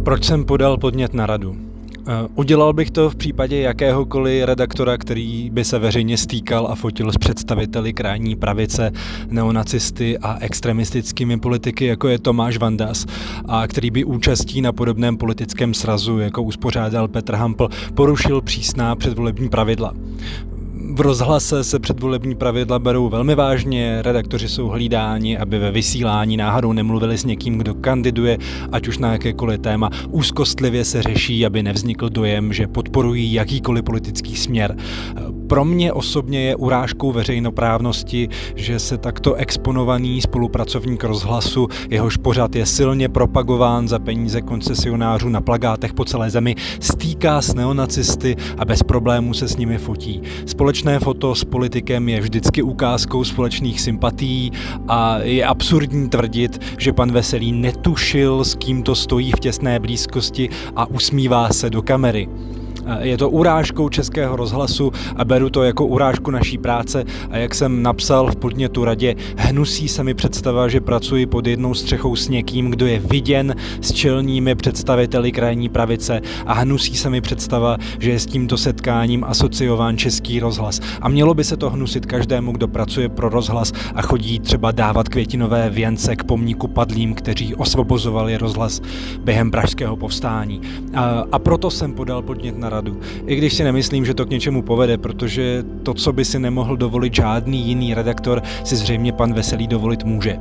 Proč 0.03 0.25
jsem 0.25 0.45
podal 0.45 0.77
podnět 0.77 1.13
na 1.13 1.25
radu? 1.25 1.72
Eh, 2.07 2.27
udělal 2.35 2.73
bych 2.73 2.91
to 2.91 3.09
v 3.09 3.15
případě 3.15 3.59
jakéhokoliv 3.59 4.45
redaktora, 4.45 4.97
který 4.97 5.49
by 5.49 5.65
se 5.65 5.79
veřejně 5.79 6.17
stýkal 6.17 6.67
a 6.67 6.75
fotil 6.75 7.11
s 7.11 7.17
představiteli 7.17 7.93
krajní 7.93 8.35
pravice, 8.35 8.91
neonacisty 9.29 10.17
a 10.17 10.37
extremistickými 10.39 11.39
politiky, 11.39 11.85
jako 11.85 12.07
je 12.07 12.19
Tomáš 12.19 12.57
Vandas, 12.57 13.05
a 13.47 13.67
který 13.67 13.91
by 13.91 14.03
účastí 14.03 14.61
na 14.61 14.71
podobném 14.71 15.17
politickém 15.17 15.73
srazu, 15.73 16.19
jako 16.19 16.43
uspořádal 16.43 17.07
Petr 17.07 17.35
Hampl, 17.35 17.69
porušil 17.93 18.41
přísná 18.41 18.95
předvolební 18.95 19.49
pravidla. 19.49 19.93
V 20.95 21.01
rozhlase 21.01 21.63
se 21.63 21.79
předvolební 21.79 22.35
pravidla 22.35 22.79
berou 22.79 23.09
velmi 23.09 23.35
vážně, 23.35 24.01
redaktoři 24.01 24.49
jsou 24.49 24.67
hlídáni, 24.67 25.37
aby 25.37 25.59
ve 25.59 25.71
vysílání 25.71 26.37
náhodou 26.37 26.73
nemluvili 26.73 27.17
s 27.17 27.25
někým, 27.25 27.57
kdo 27.57 27.75
kandiduje, 27.75 28.37
ať 28.71 28.87
už 28.87 28.97
na 28.97 29.11
jakékoliv 29.11 29.59
téma. 29.59 29.89
Úzkostlivě 30.09 30.85
se 30.85 31.01
řeší, 31.01 31.45
aby 31.45 31.63
nevznikl 31.63 32.09
dojem, 32.09 32.53
že 32.53 32.67
podporují 32.67 33.33
jakýkoliv 33.33 33.83
politický 33.83 34.35
směr. 34.35 34.77
Pro 35.53 35.65
mě 35.65 35.93
osobně 35.93 36.41
je 36.41 36.55
urážkou 36.55 37.11
veřejnoprávnosti, 37.11 38.29
že 38.55 38.79
se 38.79 38.97
takto 38.97 39.33
exponovaný 39.33 40.21
spolupracovník 40.21 41.03
rozhlasu, 41.03 41.67
jehož 41.89 42.17
pořad 42.17 42.55
je 42.55 42.65
silně 42.65 43.09
propagován 43.09 43.87
za 43.87 43.99
peníze 43.99 44.41
koncesionářů 44.41 45.29
na 45.29 45.41
plagátech 45.41 45.93
po 45.93 46.05
celé 46.05 46.29
zemi, 46.29 46.55
stýká 46.79 47.41
s 47.41 47.53
neonacisty 47.53 48.35
a 48.57 48.65
bez 48.65 48.83
problémů 48.83 49.33
se 49.33 49.47
s 49.47 49.57
nimi 49.57 49.77
fotí. 49.77 50.21
Společné 50.45 50.99
foto 50.99 51.35
s 51.35 51.43
politikem 51.43 52.09
je 52.09 52.21
vždycky 52.21 52.61
ukázkou 52.61 53.23
společných 53.23 53.81
sympatií 53.81 54.51
a 54.87 55.17
je 55.19 55.45
absurdní 55.45 56.09
tvrdit, 56.09 56.61
že 56.77 56.93
pan 56.93 57.11
Veselý 57.11 57.51
netušil, 57.51 58.43
s 58.43 58.55
kým 58.55 58.83
to 58.83 58.95
stojí 58.95 59.31
v 59.31 59.39
těsné 59.39 59.79
blízkosti 59.79 60.49
a 60.75 60.89
usmívá 60.89 61.49
se 61.49 61.69
do 61.69 61.81
kamery. 61.81 62.29
Je 62.99 63.17
to 63.17 63.29
urážkou 63.29 63.89
českého 63.89 64.35
rozhlasu 64.35 64.91
a 65.15 65.25
beru 65.25 65.49
to 65.49 65.63
jako 65.63 65.85
urážku 65.85 66.31
naší 66.31 66.57
práce 66.57 67.03
a 67.31 67.37
jak 67.37 67.55
jsem 67.55 67.83
napsal 67.83 68.31
v 68.31 68.35
podnětu 68.35 68.85
radě, 68.85 69.15
hnusí 69.37 69.87
se 69.87 70.03
mi 70.03 70.13
představa, 70.13 70.67
že 70.67 70.81
pracuji 70.81 71.25
pod 71.25 71.47
jednou 71.47 71.73
střechou 71.73 72.15
s 72.15 72.29
někým, 72.29 72.69
kdo 72.69 72.85
je 72.85 72.99
viděn 72.99 73.55
s 73.81 73.91
čelními 73.91 74.55
představiteli 74.55 75.31
krajní 75.31 75.69
pravice 75.69 76.21
a 76.45 76.53
hnusí 76.53 76.95
se 76.95 77.09
mi 77.09 77.21
představa, 77.21 77.77
že 77.99 78.11
je 78.11 78.19
s 78.19 78.25
tímto 78.25 78.57
setkáním 78.57 79.23
asociován 79.23 79.97
český 79.97 80.39
rozhlas. 80.39 80.79
A 81.01 81.09
mělo 81.09 81.33
by 81.33 81.43
se 81.43 81.57
to 81.57 81.69
hnusit 81.69 82.05
každému, 82.05 82.51
kdo 82.51 82.67
pracuje 82.67 83.09
pro 83.09 83.29
rozhlas 83.29 83.71
a 83.95 84.01
chodí 84.01 84.39
třeba 84.39 84.71
dávat 84.71 85.09
květinové 85.09 85.69
věnce 85.69 86.15
k 86.15 86.23
pomníku 86.23 86.67
padlým, 86.67 87.15
kteří 87.15 87.55
osvobozovali 87.55 88.37
rozhlas 88.37 88.81
během 89.23 89.51
pražského 89.51 89.95
povstání. 89.95 90.61
A, 90.93 91.23
a 91.31 91.39
proto 91.39 91.71
jsem 91.71 91.93
podal 91.93 92.21
podnět 92.21 92.57
na 92.57 92.69
radu. 92.73 92.99
I 93.25 93.35
když 93.35 93.53
si 93.53 93.63
nemyslím, 93.63 94.05
že 94.05 94.13
to 94.13 94.25
k 94.25 94.29
něčemu 94.29 94.61
povede, 94.61 94.97
protože 94.97 95.63
to, 95.83 95.93
co 95.93 96.13
by 96.13 96.25
si 96.25 96.39
nemohl 96.39 96.77
dovolit 96.77 97.13
žádný 97.13 97.67
jiný 97.67 97.93
redaktor, 97.93 98.41
si 98.63 98.75
zřejmě 98.75 99.11
pan 99.13 99.33
Veselý 99.33 99.67
dovolit 99.67 100.03
může. 100.03 100.39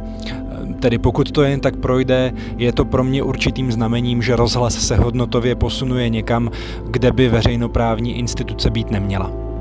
Tedy 0.80 0.98
pokud 0.98 1.30
to 1.30 1.42
jen 1.42 1.60
tak 1.60 1.76
projde, 1.76 2.32
je 2.56 2.72
to 2.72 2.84
pro 2.84 3.04
mě 3.04 3.22
určitým 3.22 3.72
znamením, 3.72 4.22
že 4.22 4.36
rozhlas 4.36 4.74
se 4.74 4.96
hodnotově 4.96 5.54
posunuje 5.54 6.08
někam, 6.08 6.50
kde 6.90 7.12
by 7.12 7.28
veřejnoprávní 7.28 8.18
instituce 8.18 8.70
být 8.70 8.90
neměla. 8.90 9.51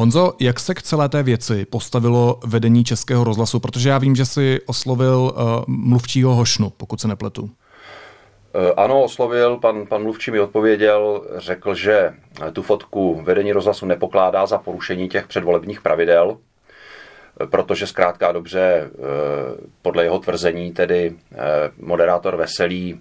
Honzo, 0.00 0.32
jak 0.40 0.60
se 0.60 0.74
k 0.74 0.82
celé 0.82 1.08
té 1.08 1.22
věci 1.22 1.64
postavilo 1.64 2.40
vedení 2.46 2.84
Českého 2.84 3.24
rozhlasu? 3.24 3.60
Protože 3.60 3.88
já 3.88 3.98
vím, 3.98 4.16
že 4.16 4.24
si 4.24 4.60
oslovil 4.66 5.18
uh, 5.18 5.64
mluvčího 5.66 6.34
Hošnu, 6.34 6.70
pokud 6.76 7.00
se 7.00 7.08
nepletu. 7.08 7.50
Eh, 8.54 8.72
ano, 8.76 9.02
oslovil, 9.02 9.56
pan, 9.56 9.86
pan 9.86 10.02
mluvčí 10.02 10.30
mi 10.30 10.40
odpověděl, 10.40 11.22
řekl, 11.36 11.74
že 11.74 12.14
tu 12.52 12.62
fotku 12.62 13.22
vedení 13.24 13.52
rozhlasu 13.52 13.86
nepokládá 13.86 14.46
za 14.46 14.58
porušení 14.58 15.08
těch 15.08 15.26
předvolebních 15.26 15.80
pravidel, 15.80 16.36
eh, 17.40 17.46
protože 17.46 17.86
zkrátka 17.86 18.32
dobře 18.32 18.90
podle 19.82 20.04
jeho 20.04 20.18
tvrzení 20.18 20.72
tedy 20.72 21.16
moderátor 21.80 22.36
Veselý 22.36 23.00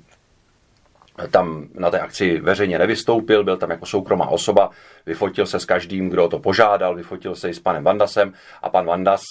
tam 1.28 1.68
na 1.74 1.92
té 1.92 2.00
akci 2.00 2.40
veřejně 2.40 2.80
nevystoupil, 2.80 3.44
byl 3.44 3.58
tam 3.58 3.70
jako 3.70 3.86
soukromá 3.86 4.28
osoba, 4.28 4.70
vyfotil 5.06 5.46
se 5.46 5.60
s 5.60 5.66
každým, 5.66 6.10
kdo 6.10 6.28
to 6.28 6.40
požádal, 6.40 6.96
vyfotil 6.96 7.36
se 7.36 7.50
i 7.50 7.54
s 7.54 7.60
panem 7.60 7.84
Vandasem 7.84 8.34
a 8.62 8.70
pan 8.70 8.86
Vandas 8.86 9.22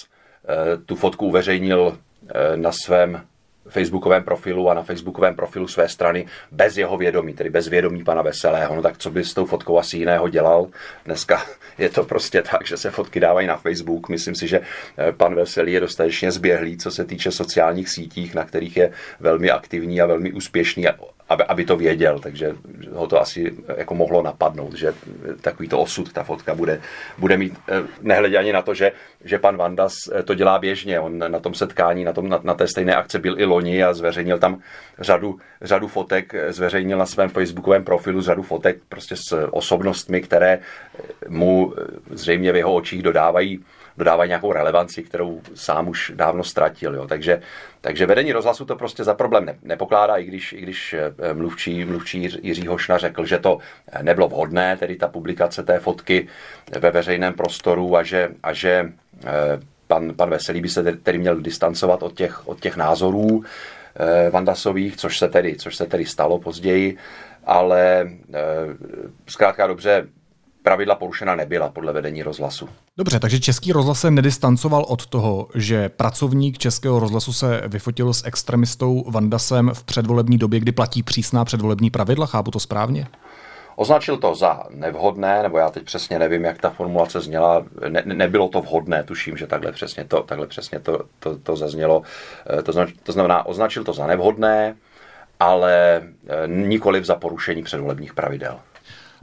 eh, 0.49 0.77
tu 0.77 0.97
fotku 0.97 1.27
uveřejnil 1.27 1.99
eh, 2.29 2.57
na 2.57 2.73
svém 2.73 3.23
facebookovém 3.69 4.25
profilu 4.25 4.71
a 4.71 4.75
na 4.75 4.83
facebookovém 4.83 5.35
profilu 5.35 5.69
své 5.69 5.89
strany 5.89 6.27
bez 6.51 6.77
jeho 6.77 6.97
vědomí, 6.97 7.35
tedy 7.35 7.51
bez 7.51 7.69
vědomí 7.69 8.05
pana 8.05 8.23
Veselého. 8.23 8.77
No 8.77 8.83
tak 8.83 8.99
co 8.99 9.11
by 9.11 9.25
s 9.25 9.35
tou 9.35 9.47
fotkou 9.47 9.79
asi 9.79 9.97
jiného 9.97 10.29
dělal? 10.29 10.67
Dneska 11.05 11.43
je 11.79 11.89
to 11.89 12.05
prostě 12.05 12.43
tak, 12.43 12.67
že 12.67 12.77
se 12.77 12.91
fotky 12.91 13.21
dávají 13.21 13.47
na 13.47 13.57
Facebook. 13.57 14.09
Myslím 14.09 14.35
si, 14.35 14.49
že 14.49 14.61
eh, 14.61 15.13
pan 15.13 15.35
Veselý 15.35 15.73
je 15.73 15.81
dostatečně 15.81 16.33
zběhlý, 16.33 16.79
co 16.79 16.91
se 16.91 17.05
týče 17.05 17.31
sociálních 17.31 17.89
sítích, 17.89 18.35
na 18.35 18.45
kterých 18.45 18.77
je 18.77 18.93
velmi 19.21 19.51
aktivní 19.51 20.01
a 20.01 20.07
velmi 20.07 20.33
úspěšný 20.33 20.89
aby, 21.29 21.45
aby 21.45 21.65
to 21.65 21.77
věděl, 21.77 22.19
takže 22.19 22.55
ho 22.93 23.07
to 23.07 23.21
asi 23.21 23.55
jako 23.77 23.95
mohlo 23.95 24.23
napadnout, 24.23 24.75
že 24.75 24.95
takovýto 25.41 25.81
osud 25.81 26.13
ta 26.13 26.23
fotka 26.23 26.55
bude, 26.55 26.81
bude 27.19 27.37
mít, 27.37 27.55
eh, 27.69 27.83
nehledě 28.03 28.39
ani 28.39 28.53
na 28.53 28.63
to, 28.63 28.75
že, 28.75 28.93
že 29.25 29.39
pan 29.39 29.57
Vandas 29.57 29.93
eh, 30.13 30.23
to 30.23 30.35
dělá 30.35 30.59
běžně, 30.59 31.01
on 31.01 31.19
na 31.19 31.41
tom 31.41 31.55
setkání, 31.55 32.05
na, 32.05 32.13
tom, 32.13 32.29
na, 32.29 32.41
na 32.43 32.55
té 32.55 32.69
stejné 32.69 32.95
akce 32.95 33.19
byl 33.19 33.41
i 33.41 33.45
loni 33.45 33.85
a 33.85 33.95
zveřejnil 33.95 34.39
tam 34.39 34.61
řadu, 34.99 35.39
řadu 35.63 35.89
fotek, 35.89 36.35
eh, 36.35 36.53
zveřejnil 36.53 36.99
na 36.99 37.07
svém 37.07 37.29
facebookovém 37.29 37.85
profilu 37.85 38.21
řadu 38.21 38.43
fotek 38.43 38.79
prostě 38.89 39.17
s 39.17 39.49
osobnostmi, 39.51 40.21
které 40.21 40.59
mu 41.29 41.75
zřejmě 42.11 42.53
v 42.53 42.57
jeho 42.57 42.75
očích 42.75 43.03
dodávají 43.03 43.65
dodávají 43.99 44.29
nějakou 44.29 44.53
relevanci, 44.53 45.03
kterou 45.03 45.41
sám 45.55 45.89
už 45.89 46.13
dávno 46.15 46.45
ztratil. 46.45 46.95
Jo. 46.95 47.07
Takže, 47.07 47.41
takže 47.81 48.07
vedení 48.07 48.33
rozhlasu 48.33 48.65
to 48.65 48.77
prostě 48.77 49.05
za 49.05 49.15
problém 49.15 49.45
ne, 49.45 49.59
nepokládá, 49.63 50.17
i 50.17 50.25
když, 50.25 50.53
i 50.53 50.61
když 50.61 50.95
eh, 50.95 51.35
mluvčí, 51.35 51.85
mluvčí 51.85 52.29
Jiří 52.43 52.67
Hošna 52.67 52.99
řekl, 52.99 53.27
že 53.27 53.39
to 53.39 53.59
nebylo 54.03 54.29
vhodné, 54.29 54.77
tedy 54.77 54.97
ta 54.97 55.09
publikace 55.09 55.63
té 55.63 55.79
fotky 55.79 56.29
ve 56.81 56.91
veřejném 56.91 57.35
prostoru 57.35 57.97
a 57.97 58.03
že, 58.03 58.29
a 58.43 58.53
že 58.53 58.93
eh, 59.25 59.31
pan, 59.87 60.15
pan 60.15 60.31
Veselý 60.31 60.61
by 60.61 60.69
se 60.69 60.83
tedy 60.83 61.19
měl 61.19 61.41
distancovat 61.41 62.03
od 62.03 62.15
těch, 62.15 62.49
od 62.49 62.61
těch 62.61 62.77
názorů 62.77 63.45
eh, 63.97 64.31
Vandasových, 64.31 64.97
což 64.97 65.19
se 65.19 65.29
tedy, 65.29 65.57
což 65.57 65.77
se 65.77 65.87
tedy 65.87 66.07
stalo 66.07 66.39
později, 66.39 66.97
ale 67.45 68.11
zkrátka 69.27 69.67
dobře, 69.67 70.07
pravidla 70.63 70.95
porušena 70.95 71.35
nebyla 71.35 71.69
podle 71.69 71.93
vedení 71.93 72.23
rozhlasu. 72.23 72.69
Dobře, 72.97 73.21
takže 73.21 73.41
Český 73.41 73.73
rozhlas 73.73 74.01
se 74.01 74.11
nedistancoval 74.11 74.85
od 74.89 75.07
toho, 75.07 75.49
že 75.55 75.89
pracovník 75.89 76.59
Českého 76.59 77.01
rozhlasu 77.01 77.33
se 77.33 77.63
vyfotil 77.67 78.15
s 78.15 78.27
extremistou 78.27 79.05
Vandasem 79.11 79.71
v 79.75 79.85
předvolební 79.85 80.39
době, 80.39 80.61
kdy 80.61 80.73
platí 80.73 81.03
přísná 81.03 81.45
předvolební 81.45 81.91
pravidla, 81.91 82.27
chápu 82.27 82.51
to 82.51 82.61
správně? 82.61 83.07
Označil 83.77 84.17
to 84.17 84.35
za 84.35 84.63
nevhodné, 84.71 85.43
nebo 85.43 85.59
já 85.59 85.71
teď 85.71 85.85
přesně 85.85 86.19
nevím, 86.19 86.45
jak 86.45 86.59
ta 86.59 86.71
formulace 86.71 87.21
zněla. 87.21 87.65
Ne, 87.89 88.03
nebylo 88.05 88.49
to 88.49 88.61
vhodné, 88.61 89.03
tuším, 89.05 89.37
že 89.37 89.47
takhle 89.47 89.73
přesně 89.73 90.05
to, 90.05 90.23
takhle 90.23 90.47
přesně 90.47 90.81
to, 90.81 91.01
to, 91.19 91.39
to 91.39 91.57
zaznělo. 91.57 92.03
Eh, 92.59 92.63
to, 92.63 92.73
znamená, 92.73 92.93
to 93.03 93.13
znamená, 93.13 93.47
označil 93.47 93.85
to 93.85 93.93
za 93.93 94.07
nevhodné, 94.07 94.75
ale 95.41 96.03
eh, 96.03 96.49
nikoliv 96.49 97.05
za 97.05 97.15
porušení 97.15 97.63
předvolebních 97.63 98.15
pravidel. 98.15 98.61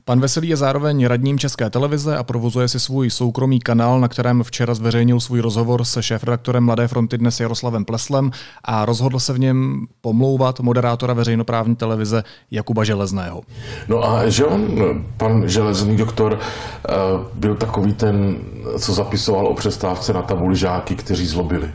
Pan 0.07 0.19
Veselý 0.19 0.49
je 0.49 0.57
zároveň 0.57 1.05
radním 1.05 1.39
České 1.39 1.69
televize 1.69 2.17
a 2.17 2.23
provozuje 2.23 2.67
si 2.67 2.79
svůj 2.79 3.09
soukromý 3.09 3.59
kanál, 3.59 3.99
na 3.99 4.07
kterém 4.07 4.43
včera 4.43 4.73
zveřejnil 4.73 5.19
svůj 5.19 5.39
rozhovor 5.39 5.83
se 5.83 6.03
šéfredaktorem 6.03 6.63
Mladé 6.63 6.87
fronty 6.87 7.17
dnes 7.17 7.39
Jaroslavem 7.39 7.85
Pleslem 7.85 8.31
a 8.63 8.85
rozhodl 8.85 9.19
se 9.19 9.33
v 9.33 9.39
něm 9.39 9.85
pomlouvat 10.01 10.59
moderátora 10.59 11.13
veřejnoprávní 11.13 11.75
televize 11.75 12.23
Jakuba 12.51 12.83
Železného. 12.83 13.41
No 13.87 14.09
a 14.09 14.29
že 14.29 14.45
on, 14.45 14.77
pan 15.17 15.49
Železný 15.49 15.97
doktor, 15.97 16.39
eh, 16.39 16.93
byl 17.33 17.55
takový 17.55 17.93
ten, 17.93 18.35
co 18.79 18.93
zapisoval 18.93 19.47
o 19.47 19.53
přestávce 19.53 20.13
na 20.13 20.21
tabuli 20.21 20.55
žáky, 20.55 20.95
kteří 20.95 21.25
zlobili. 21.25 21.69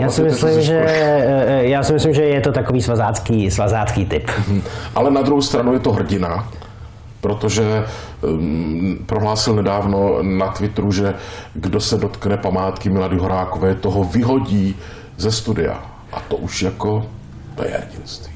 Já 0.00 0.10
si, 0.10 0.22
myslím, 0.22 0.62
že, 0.62 0.84
eh, 0.86 1.64
já 1.64 1.82
si 1.82 1.92
myslím, 1.92 2.14
že 2.14 2.22
je 2.22 2.40
to 2.40 2.52
takový 2.52 2.82
svazácký, 2.82 3.50
svazácký 3.50 4.06
typ. 4.06 4.30
Ale 4.94 5.10
na 5.10 5.22
druhou 5.22 5.42
stranu 5.42 5.72
je 5.72 5.80
to 5.80 5.92
hrdina, 5.92 6.48
protože 7.20 7.84
um, 8.20 8.98
prohlásil 9.06 9.54
nedávno 9.54 10.22
na 10.22 10.48
Twitteru, 10.48 10.92
že 10.92 11.14
kdo 11.54 11.80
se 11.80 11.96
dotkne 11.96 12.36
památky 12.36 12.88
Milady 12.88 13.16
Horákové, 13.16 13.74
toho 13.74 14.04
vyhodí 14.04 14.76
ze 15.16 15.32
studia. 15.32 15.84
A 16.12 16.20
to 16.20 16.36
už 16.36 16.62
jako 16.62 17.06
to 17.54 17.64
je. 17.66 17.82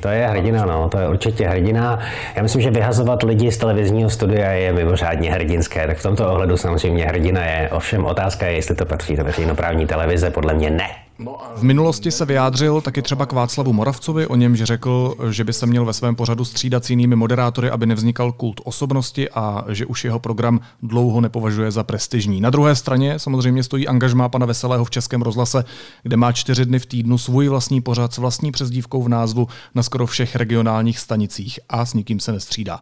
To 0.01 0.09
je 0.09 0.27
hrdina, 0.27 0.67
no, 0.67 0.89
to 0.89 0.99
je 0.99 1.09
určitě 1.09 1.49
hrdina. 1.49 1.99
Já 2.37 2.43
myslím, 2.43 2.63
že 2.63 2.71
vyhazovat 2.71 3.23
lidi 3.23 3.53
z 3.53 3.59
televizního 3.59 4.11
studia 4.11 4.51
je 4.51 4.73
mimořádně 4.73 5.33
hrdinské, 5.33 5.87
tak 5.87 5.99
v 5.99 6.03
tomto 6.03 6.33
ohledu 6.33 6.57
samozřejmě 6.57 7.07
hrdina 7.07 7.45
je. 7.45 7.71
Ovšem 7.73 8.05
otázka 8.05 8.47
je, 8.47 8.55
jestli 8.55 8.75
to 8.75 8.85
patří 8.85 9.17
do 9.17 9.25
veřejnoprávní 9.25 9.87
televize, 9.87 10.31
podle 10.31 10.55
mě 10.55 10.71
ne. 10.71 11.04
No 11.19 11.39
v 11.57 11.63
minulosti 11.63 12.11
se 12.11 12.25
vyjádřil 12.25 12.81
taky 12.81 13.03
třeba 13.03 13.27
k 13.27 13.33
Václavu 13.33 13.73
Moravcovi, 13.73 14.27
o 14.27 14.37
němž 14.37 14.63
řekl, 14.63 15.15
že 15.31 15.45
by 15.45 15.53
se 15.53 15.67
měl 15.67 15.85
ve 15.85 15.93
svém 15.93 16.15
pořadu 16.15 16.45
střídat 16.45 16.85
s 16.85 16.91
jinými 16.91 17.17
moderátory, 17.17 17.71
aby 17.71 17.87
nevznikal 17.87 18.33
kult 18.33 18.61
osobnosti 18.65 19.31
a 19.31 19.65
že 19.69 19.87
už 19.87 20.05
jeho 20.05 20.19
program 20.19 20.61
dlouho 20.83 21.21
nepovažuje 21.21 21.71
za 21.71 21.85
prestižní. 21.85 22.41
Na 22.41 22.51
druhé 22.51 22.75
straně 22.75 23.19
samozřejmě 23.19 23.63
stojí 23.63 23.89
angažmá 23.89 24.29
pana 24.29 24.47
Veselého 24.47 24.85
v 24.85 24.91
Českém 24.91 25.23
rozhlase, 25.23 25.65
kde 26.03 26.17
má 26.17 26.33
čtyři 26.33 26.65
dny 26.65 26.79
v 26.79 26.87
týdnu 26.87 27.19
svůj 27.19 27.49
vlastní 27.49 27.81
pořad 27.81 28.15
s 28.15 28.19
vlastní 28.19 28.53
přezdívkou 28.53 29.03
v 29.03 29.09
názvu 29.09 29.49
na 29.75 29.83
skoro 29.83 30.07
všech 30.07 30.37
regionálních 30.37 30.99
stanicích 30.99 31.61
a 31.69 31.87
s 31.87 31.95
nikým 31.95 32.21
se 32.21 32.33
nestřídá. 32.33 32.79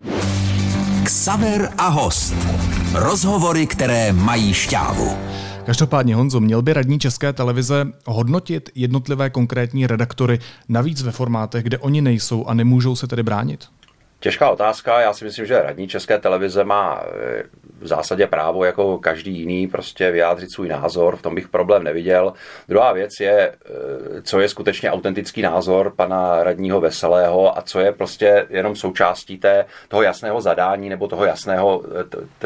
Ksaver 1.05 1.73
a 1.79 1.89
host. 1.89 2.35
Rozhovory, 2.93 3.67
které 3.67 4.12
mají 4.12 4.55
šťávu. 4.55 5.17
Každopádně 5.64 6.14
Honzo, 6.14 6.40
měl 6.40 6.62
by 6.62 6.73
radní 6.73 6.99
České 6.99 7.33
televize 7.33 7.87
hodnotit 8.07 8.71
jednotlivé 8.75 9.31
konkrétní 9.31 9.87
redaktory 9.87 10.38
navíc 10.69 11.02
ve 11.02 11.12
formátech, 11.12 11.64
kde 11.64 11.78
oni 11.78 12.00
nejsou 12.02 12.45
a 12.45 12.54
nemůžou 12.54 12.97
se 12.97 13.07
tedy 13.07 13.23
bránit? 13.23 13.69
Těžká 14.23 14.50
otázka. 14.50 15.00
Já 15.00 15.12
si 15.12 15.25
myslím, 15.25 15.47
že 15.47 15.62
radní 15.62 15.88
České 15.88 16.19
televize 16.19 16.64
má 16.64 17.02
eh, 17.05 17.43
v 17.81 17.87
zásadě 17.87 18.26
právo 18.26 18.64
jako 18.64 18.99
každý 18.99 19.38
jiný 19.38 19.67
prostě 19.67 20.11
vyjádřit 20.11 20.52
svůj 20.52 20.69
názor, 20.69 21.17
v 21.17 21.23
tom 21.23 21.35
bych 21.35 21.49
problém 21.49 21.85
neviděl. 21.85 22.33
Druhá 22.69 22.93
věc 22.93 23.11
je, 23.21 23.52
co 24.23 24.41
je 24.41 24.49
skutečně 24.49 24.91
autentický 24.91 25.43
názor 25.43 25.93
pana 25.97 26.43
radního 26.43 26.81
Veselého 26.81 27.59
a 27.59 27.62
co 27.62 27.81
je 27.81 27.93
prostě 27.93 28.47
jenom 28.50 28.76
součástí 28.76 29.38
té, 29.38 29.64
toho 29.88 30.02
jasného 30.02 30.41
zadání 30.41 30.88
nebo 30.88 31.09
toho 31.09 31.25
jasného, 31.25 31.83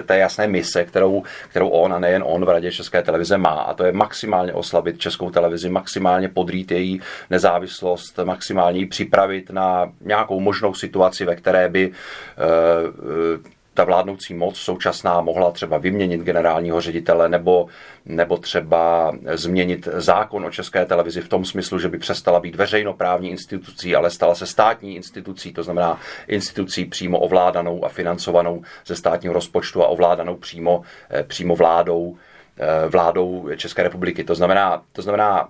té 0.07 0.19
jasné 0.19 0.47
mise, 0.47 0.85
kterou, 0.85 1.23
kterou 1.49 1.69
on 1.69 1.95
a 1.95 1.99
nejen 1.99 2.23
on 2.27 2.45
v 2.45 2.49
Radě 2.49 2.73
České 2.73 3.03
televize 3.03 3.39
má. 3.39 3.51
A 3.51 3.75
to 3.75 3.85
je 3.85 3.93
maximálně 3.93 4.53
oslabit 4.53 4.99
Českou 4.99 5.31
televizi, 5.31 5.69
maximálně 5.69 6.29
podrít 6.29 6.71
její 6.71 7.01
nezávislost, 7.31 8.19
maximálně 8.25 8.79
ji 8.79 8.87
připravit 8.87 9.51
na 9.51 9.93
nějakou 10.01 10.41
možnou 10.41 10.75
situaci, 10.75 11.25
ve 11.25 11.37
které 11.37 11.66
by 11.69 11.91
eh, 11.91 13.57
ta 13.77 13.85
vládnoucí 13.85 14.35
moc 14.35 14.57
současná 14.57 15.21
mohla 15.21 15.51
třeba 15.51 15.79
vyměnit 15.79 16.21
generálního 16.21 16.81
ředitele 16.81 17.29
nebo, 17.29 17.67
nebo 18.05 18.37
třeba 18.37 19.13
změnit 19.35 19.89
zákon 19.93 20.45
o 20.45 20.51
české 20.51 20.87
televizi 20.87 21.21
v 21.21 21.29
tom 21.29 21.45
smyslu, 21.45 21.79
že 21.79 21.89
by 21.89 21.99
přestala 21.99 22.41
být 22.41 22.55
veřejnoprávní 22.55 23.31
institucí, 23.31 23.97
ale 23.97 24.11
stala 24.11 24.35
se 24.35 24.47
státní 24.47 24.97
institucí, 24.97 25.53
to 25.53 25.63
znamená 25.63 26.01
institucí 26.29 26.85
přímo 26.85 27.19
ovládanou 27.19 27.85
a 27.85 27.89
financovanou 27.89 28.63
ze 28.87 28.97
státního 28.97 29.35
rozpočtu 29.35 29.83
a 29.83 29.87
ovládanou 29.87 30.37
přímo, 30.37 30.83
eh, 31.11 31.23
přímo 31.23 31.57
vládou, 31.57 32.17
eh, 32.59 32.89
vládou 32.89 33.49
České 33.57 33.83
republiky. 33.83 34.25
To 34.25 34.35
znamená, 34.35 34.83
to 34.93 35.03
znamená 35.03 35.49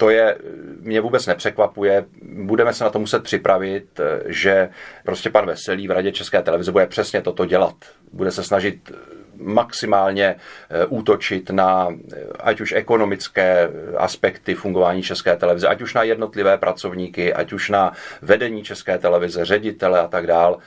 to 0.00 0.10
je, 0.10 0.36
mě 0.80 1.00
vůbec 1.00 1.26
nepřekvapuje. 1.26 2.04
Budeme 2.22 2.72
se 2.72 2.84
na 2.84 2.90
to 2.90 2.98
muset 2.98 3.22
připravit, 3.22 4.00
že 4.26 4.68
prostě 5.04 5.30
pan 5.30 5.46
Veselý 5.46 5.88
v 5.88 5.90
Radě 5.90 6.12
České 6.12 6.42
televize 6.42 6.72
bude 6.72 6.86
přesně 6.86 7.22
toto 7.22 7.46
dělat. 7.46 7.74
Bude 8.12 8.30
se 8.30 8.44
snažit 8.44 8.92
maximálně 9.36 10.26
eh, 10.70 10.86
útočit 10.86 11.50
na 11.50 11.88
eh, 11.90 12.16
ať 12.40 12.60
už 12.60 12.72
ekonomické 12.72 13.68
aspekty 13.96 14.54
fungování 14.54 15.02
České 15.02 15.36
televize, 15.36 15.68
ať 15.68 15.82
už 15.82 15.94
na 15.94 16.02
jednotlivé 16.02 16.58
pracovníky, 16.58 17.34
ať 17.34 17.52
už 17.52 17.70
na 17.70 17.92
vedení 18.22 18.62
České 18.62 18.98
televize, 18.98 19.44
ředitele 19.44 20.00
a 20.00 20.08
tak 20.08 20.26
dál. 20.26 20.58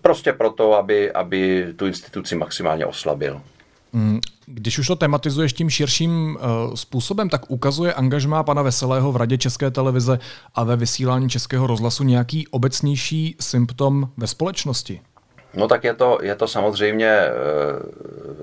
Prostě 0.00 0.32
proto, 0.32 0.74
aby, 0.74 1.12
aby 1.12 1.66
tu 1.76 1.86
instituci 1.86 2.34
maximálně 2.34 2.86
oslabil. 2.86 3.40
Mm, 3.94 4.20
když 4.46 4.78
už 4.78 4.86
to 4.86 4.96
tematizuješ 4.96 5.52
tím 5.52 5.70
širším 5.70 6.36
uh, 6.36 6.74
způsobem, 6.74 7.28
tak 7.28 7.50
ukazuje 7.50 7.94
angažmá 7.94 8.42
pana 8.42 8.62
Veselého 8.62 9.12
v 9.12 9.16
Radě 9.16 9.38
České 9.38 9.70
televize 9.70 10.18
a 10.54 10.64
ve 10.64 10.76
vysílání 10.76 11.28
Českého 11.28 11.66
rozhlasu 11.66 12.04
nějaký 12.04 12.48
obecnější 12.48 13.36
symptom 13.40 14.08
ve 14.16 14.26
společnosti? 14.26 15.00
No 15.54 15.68
tak 15.68 15.84
je 15.84 15.94
to, 15.94 16.18
je 16.22 16.34
to 16.34 16.48
samozřejmě 16.48 17.06
e, 17.06 17.32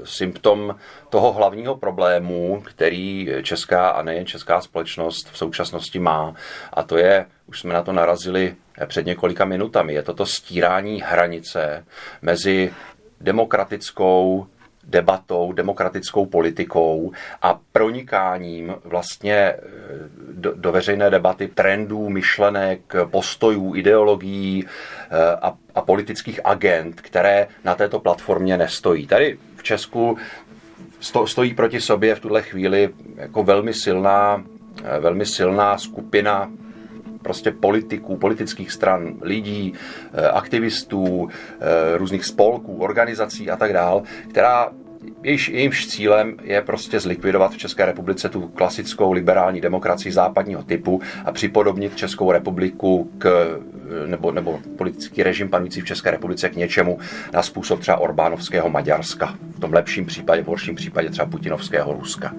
symptom 0.04 0.76
toho 1.10 1.34
hlavního 1.34 1.76
problému, 1.76 2.64
který 2.66 3.30
česká 3.44 3.90
a 3.90 4.02
nejen 4.02 4.26
česká 4.26 4.62
společnost 4.62 5.30
v 5.32 5.38
současnosti 5.38 6.00
má. 6.00 6.34
A 6.74 6.84
to 6.84 6.98
je, 6.98 7.26
už 7.46 7.60
jsme 7.60 7.74
na 7.74 7.82
to 7.82 7.94
narazili 7.94 8.56
před 8.86 9.06
několika 9.06 9.46
minutami, 9.46 9.94
je 9.94 10.04
to 10.04 10.14
to 10.14 10.26
stírání 10.26 11.02
hranice 11.02 11.86
mezi 12.22 12.74
demokratickou 13.22 14.48
debatou, 14.92 15.52
demokratickou 15.52 16.26
politikou 16.26 17.12
a 17.42 17.60
pronikáním 17.72 18.76
vlastně 18.84 19.36
eh, 19.36 19.60
do, 20.34 20.54
do 20.56 20.72
veřejné 20.72 21.10
debaty 21.10 21.48
trendů, 21.48 22.10
myšlenek, 22.10 22.94
postojů, 23.06 23.76
ideologií 23.76 24.66
eh, 24.66 25.36
a, 25.42 25.54
a 25.76 25.82
politických 25.82 26.40
agent, 26.44 27.02
které 27.02 27.48
na 27.64 27.76
této 27.76 28.00
platformě 28.00 28.58
nestojí. 28.58 29.08
Tady 29.08 29.38
v 29.56 29.64
Česku 29.64 30.18
sto, 31.00 31.28
stojí 31.28 31.54
proti 31.54 31.82
sobě 31.82 32.16
v 32.16 32.20
tuhle 32.20 32.42
chvíli 32.42 32.90
jako 33.16 33.44
velmi 33.44 33.74
silná, 33.74 34.44
eh, 34.84 35.00
velmi 35.00 35.26
silná 35.26 35.78
skupina 35.78 36.52
prostě 37.24 37.52
politiků, 37.52 38.18
politických 38.18 38.72
stran, 38.72 39.14
lidí, 39.22 39.74
aktivistů, 40.34 41.30
různých 41.98 42.26
spolků, 42.26 42.78
organizací 42.82 43.50
a 43.50 43.58
tak 43.58 43.74
dál, 43.74 44.04
která 44.30 44.72
jejíž, 45.24 45.50
jejímž 45.50 45.88
cílem 45.88 46.38
je 46.44 46.62
prostě 46.62 47.00
zlikvidovat 47.00 47.52
v 47.52 47.58
České 47.58 47.86
republice 47.86 48.30
tu 48.30 48.48
klasickou 48.48 49.12
liberální 49.12 49.62
demokracii 49.62 50.12
západního 50.12 50.64
typu 50.64 51.02
a 51.26 51.32
připodobnit 51.32 51.96
Českou 51.96 52.32
republiku 52.32 53.12
k, 53.18 53.58
nebo, 54.06 54.32
nebo 54.32 54.60
politický 54.78 55.24
režim 55.24 55.50
panující 55.50 55.82
v 55.82 55.86
České 55.86 56.12
republice 56.12 56.50
k 56.50 56.56
něčemu 56.56 57.00
na 57.34 57.42
způsob 57.44 57.80
třeba 57.80 57.98
Orbánovského 57.98 58.70
Maďarska. 58.70 59.36
V 59.56 59.60
tom 59.60 59.74
lepším 59.74 60.06
případě, 60.06 60.44
v 60.44 60.48
horším 60.48 60.76
případě 60.76 61.10
třeba 61.10 61.26
Putinovského 61.26 61.94
Ruska. 61.94 62.34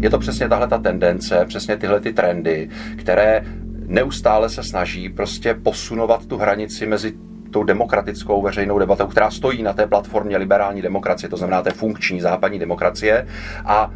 je 0.00 0.10
to 0.10 0.18
přesně 0.18 0.48
tahle 0.48 0.68
ta 0.68 0.78
tendence, 0.78 1.44
přesně 1.48 1.76
tyhle 1.76 2.00
ty 2.00 2.12
trendy, 2.12 2.68
které 2.96 3.44
neustále 3.88 4.48
se 4.48 4.62
snaží 4.62 5.08
prostě 5.08 5.54
posunovat 5.54 6.26
tu 6.26 6.36
hranici 6.36 6.86
mezi 6.86 7.12
tou 7.50 7.64
demokratickou 7.64 8.42
veřejnou 8.42 8.78
debatou, 8.78 9.06
která 9.06 9.30
stojí 9.30 9.62
na 9.62 9.72
té 9.72 9.86
platformě 9.86 10.36
liberální 10.36 10.82
demokracie, 10.82 11.30
to 11.30 11.36
znamená 11.36 11.62
té 11.62 11.70
funkční 11.70 12.20
západní 12.20 12.58
demokracie, 12.58 13.26
a 13.64 13.90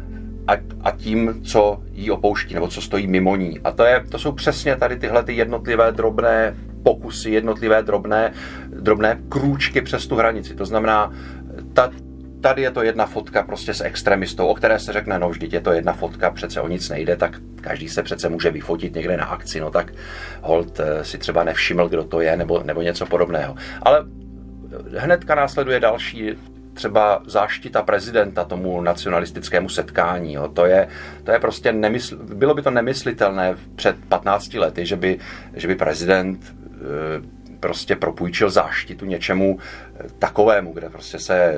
a, 0.47 0.53
a 0.81 0.91
tím, 0.91 1.41
co 1.43 1.79
jí 1.91 2.11
opouští, 2.11 2.53
nebo 2.53 2.67
co 2.67 2.81
stojí 2.81 3.07
mimo 3.07 3.35
ní. 3.35 3.59
A 3.63 3.71
to, 3.71 3.83
je, 3.83 4.03
to 4.09 4.19
jsou 4.19 4.31
přesně 4.31 4.75
tady 4.75 4.95
tyhle 4.95 5.23
ty 5.23 5.33
jednotlivé 5.33 5.91
drobné 5.91 6.55
pokusy, 6.83 7.31
jednotlivé 7.31 7.83
drobné, 7.83 8.33
drobné 8.79 9.19
krůčky 9.29 9.81
přes 9.81 10.07
tu 10.07 10.15
hranici. 10.15 10.55
To 10.55 10.65
znamená, 10.65 11.13
ta, 11.73 11.91
tady 12.43 12.61
je 12.61 12.71
to 12.71 12.83
jedna 12.83 13.05
fotka 13.05 13.43
prostě 13.43 13.73
s 13.73 13.81
extremistou, 13.81 14.47
o 14.47 14.55
které 14.55 14.79
se 14.79 14.93
řekne, 14.93 15.19
no 15.19 15.29
vždyť 15.29 15.53
je 15.53 15.61
to 15.61 15.71
jedna 15.71 15.93
fotka, 15.93 16.31
přece 16.31 16.61
o 16.61 16.67
nic 16.67 16.89
nejde, 16.89 17.15
tak 17.15 17.39
každý 17.61 17.89
se 17.89 18.03
přece 18.03 18.29
může 18.29 18.51
vyfotit 18.51 18.95
někde 18.95 19.17
na 19.17 19.25
akci, 19.25 19.59
no 19.59 19.71
tak 19.71 19.93
hold 20.41 20.79
eh, 20.79 21.05
si 21.05 21.17
třeba 21.17 21.43
nevšiml, 21.43 21.89
kdo 21.89 22.03
to 22.03 22.21
je, 22.21 22.37
nebo, 22.37 22.63
nebo 22.63 22.81
něco 22.81 23.05
podobného. 23.05 23.55
Ale 23.81 24.05
hnedka 24.97 25.35
následuje 25.35 25.79
další 25.79 26.35
třeba 26.73 27.21
záštita 27.25 27.81
prezidenta 27.81 28.43
tomu 28.43 28.81
nacionalistickému 28.81 29.69
setkání. 29.69 30.33
Jo. 30.33 30.47
To, 30.47 30.65
je, 30.65 30.87
to 31.23 31.31
je 31.31 31.39
prostě 31.39 31.71
nemysl, 31.71 32.17
bylo 32.17 32.53
by 32.53 32.61
to 32.61 32.71
nemyslitelné 32.71 33.55
před 33.75 33.95
15 34.09 34.53
lety, 34.53 34.85
že 34.85 34.95
by, 34.95 35.19
že 35.53 35.67
by 35.67 35.75
prezident 35.75 36.55
eh, 36.75 37.42
prostě 37.63 37.95
propůjčil 37.95 38.49
záštitu 38.49 39.05
něčemu 39.05 39.59
eh, 39.59 40.03
takovému, 40.19 40.73
kde 40.73 40.89
prostě 40.89 41.19
se 41.19 41.35
eh, 41.35 41.55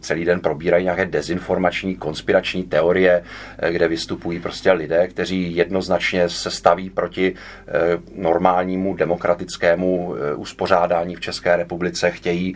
celý 0.00 0.24
den 0.24 0.40
probírají 0.40 0.84
nějaké 0.84 1.06
dezinformační, 1.06 1.96
konspirační 1.96 2.62
teorie, 2.62 3.24
eh, 3.58 3.72
kde 3.72 3.88
vystupují 3.88 4.40
prostě 4.40 4.72
lidé, 4.72 5.08
kteří 5.08 5.56
jednoznačně 5.56 6.28
se 6.28 6.50
staví 6.50 6.90
proti 6.90 7.34
normálnímu 8.14 8.94
demokratickému 8.94 10.14
uspořádání 10.36 11.16
v 11.16 11.20
České 11.20 11.56
republice, 11.56 12.10
chtějí 12.10 12.54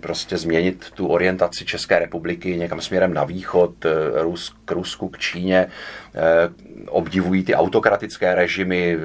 prostě 0.00 0.36
změnit 0.36 0.90
tu 0.94 1.06
orientaci 1.06 1.64
České 1.64 1.98
republiky 1.98 2.56
někam 2.56 2.80
směrem 2.80 3.14
na 3.14 3.24
východ, 3.24 3.74
k 4.64 4.70
Rusku, 4.70 5.08
k 5.08 5.18
Číně, 5.18 5.66
obdivují 6.88 7.44
ty 7.44 7.54
autokratické 7.54 8.34
režimy, 8.34 8.98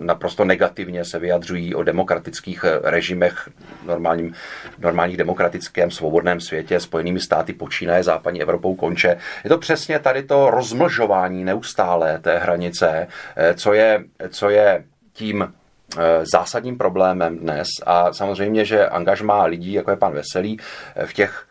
naprosto 0.00 0.25
negativně 0.44 1.04
se 1.04 1.18
vyjadřují 1.18 1.74
o 1.74 1.82
demokratických 1.82 2.64
režimech 2.82 3.48
normálním, 3.84 4.34
normálních 4.78 5.16
demokratickém 5.16 5.90
svobodném 5.90 6.40
světě, 6.40 6.80
spojenými 6.80 7.20
státy 7.20 7.52
počínaje 7.52 8.02
západní 8.02 8.42
Evropou 8.42 8.74
konče. 8.74 9.16
Je 9.44 9.50
to 9.50 9.58
přesně 9.58 9.98
tady 9.98 10.22
to 10.22 10.50
rozmlžování 10.50 11.44
neustále 11.44 12.18
té 12.18 12.38
hranice, 12.38 13.06
eh, 13.36 13.54
co 13.54 13.72
je, 13.72 14.04
co 14.28 14.50
je 14.50 14.84
tím 15.12 15.52
eh, 15.98 16.26
zásadním 16.32 16.78
problémem 16.78 17.38
dnes 17.38 17.68
a 17.86 18.12
samozřejmě, 18.12 18.64
že 18.64 18.88
angažmá 18.88 19.44
lidí, 19.44 19.72
jako 19.72 19.90
je 19.90 19.96
pan 19.96 20.12
Veselý, 20.12 20.58
eh, 20.96 21.06
v 21.06 21.12
těch 21.12 21.46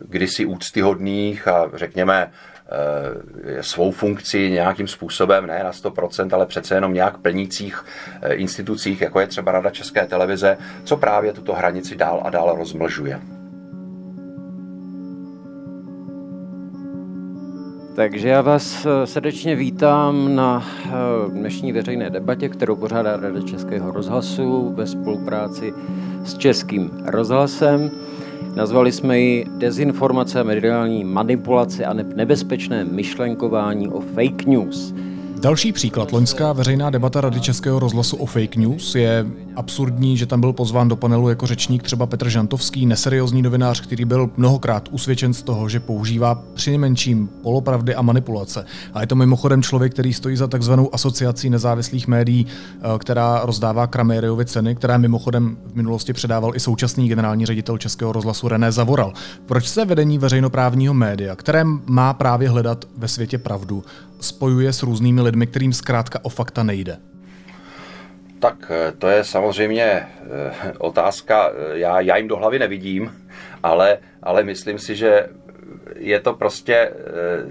kdysi 0.00 0.44
úctyhodných 0.44 1.48
a 1.48 1.70
řekněme 1.74 2.30
Eh, 2.30 2.57
svou 3.60 3.90
funkci 3.90 4.50
nějakým 4.50 4.88
způsobem, 4.88 5.46
ne 5.46 5.64
na 5.64 5.72
100%, 5.72 6.28
ale 6.34 6.46
přece 6.46 6.74
jenom 6.74 6.94
nějak 6.94 7.18
plnících 7.18 7.84
eh, 8.22 8.34
institucích, 8.34 9.00
jako 9.00 9.20
je 9.20 9.26
třeba 9.26 9.52
Rada 9.52 9.70
České 9.70 10.06
televize, 10.06 10.58
co 10.84 10.96
právě 10.96 11.32
tuto 11.32 11.54
hranici 11.54 11.96
dál 11.96 12.20
a 12.24 12.30
dál 12.30 12.54
rozmlžuje. 12.58 13.20
Takže 17.96 18.28
já 18.28 18.42
vás 18.42 18.86
eh, 18.86 19.06
srdečně 19.06 19.56
vítám 19.56 20.34
na 20.34 20.66
dnešní 21.28 21.72
veřejné 21.72 22.10
debatě, 22.10 22.48
kterou 22.48 22.76
pořádá 22.76 23.16
Rada 23.16 23.42
Českého 23.42 23.90
rozhlasu 23.90 24.72
ve 24.76 24.86
spolupráci 24.86 25.72
s 26.24 26.38
Českým 26.38 26.90
rozhlasem. 27.04 27.90
Nazvali 28.54 28.92
jsme 28.92 29.20
ji 29.20 29.44
Dezinformace, 29.58 30.44
mediální 30.44 31.04
manipulace 31.04 31.84
a 31.84 31.92
nebezpečné 31.92 32.84
myšlenkování 32.84 33.88
o 33.88 34.00
fake 34.00 34.46
news. 34.46 34.94
Další 35.40 35.72
příklad, 35.72 36.12
loňská 36.12 36.52
veřejná 36.52 36.90
debata 36.90 37.20
Rady 37.20 37.40
Českého 37.40 37.78
rozhlasu 37.78 38.16
o 38.16 38.26
fake 38.26 38.56
news 38.56 38.94
je 38.94 39.26
absurdní, 39.56 40.16
že 40.16 40.26
tam 40.26 40.40
byl 40.40 40.52
pozván 40.52 40.88
do 40.88 40.96
panelu 40.96 41.28
jako 41.28 41.46
řečník 41.46 41.82
třeba 41.82 42.06
Petr 42.06 42.28
Žantovský, 42.28 42.86
neseriózní 42.86 43.42
novinář, 43.42 43.80
který 43.80 44.04
byl 44.04 44.30
mnohokrát 44.36 44.88
usvědčen 44.90 45.34
z 45.34 45.42
toho, 45.42 45.68
že 45.68 45.80
používá 45.80 46.42
přinejmenším 46.54 47.28
polopravdy 47.42 47.94
a 47.94 48.02
manipulace. 48.02 48.64
A 48.94 49.00
je 49.00 49.06
to 49.06 49.14
mimochodem 49.14 49.62
člověk, 49.62 49.92
který 49.92 50.12
stojí 50.12 50.36
za 50.36 50.46
takzvanou 50.46 50.94
asociací 50.94 51.50
nezávislých 51.50 52.08
médií, 52.08 52.46
eh, 52.46 52.98
která 52.98 53.40
rozdává 53.44 53.86
Kramériovi 53.86 54.44
ceny, 54.44 54.74
která 54.74 54.98
mimochodem 54.98 55.56
v 55.66 55.74
minulosti 55.74 56.12
předával 56.12 56.56
i 56.56 56.60
současný 56.60 57.08
generální 57.08 57.46
ředitel 57.46 57.78
Českého 57.78 58.12
rozhlasu 58.12 58.48
René 58.48 58.72
Zavoral. 58.72 59.12
Proč 59.46 59.68
se 59.68 59.84
vedení 59.84 60.18
veřejnoprávního 60.18 60.94
média, 60.94 61.36
které 61.36 61.64
má 61.86 62.12
právě 62.12 62.48
hledat 62.48 62.84
ve 62.96 63.08
světě 63.08 63.38
pravdu, 63.38 63.84
spojuje 64.20 64.72
s 64.72 64.82
různými 64.82 65.20
lidmi, 65.28 65.46
kterým 65.46 65.72
zkrátka 65.72 66.18
o 66.22 66.28
fakta 66.28 66.62
nejde? 66.62 66.96
Tak 68.38 68.70
eh, 68.70 68.92
to 68.98 69.08
je 69.08 69.24
samozřejmě 69.24 69.82
eh, 69.84 70.08
otázka, 70.78 71.50
eh, 71.50 71.78
já, 71.78 72.00
já 72.00 72.16
jim 72.16 72.28
do 72.28 72.36
hlavy 72.36 72.58
nevidím, 72.58 73.26
ale, 73.62 73.98
ale 74.22 74.42
myslím 74.42 74.78
si, 74.78 74.96
že 74.96 75.28
je 75.96 76.20
to 76.20 76.32
prostě 76.32 76.92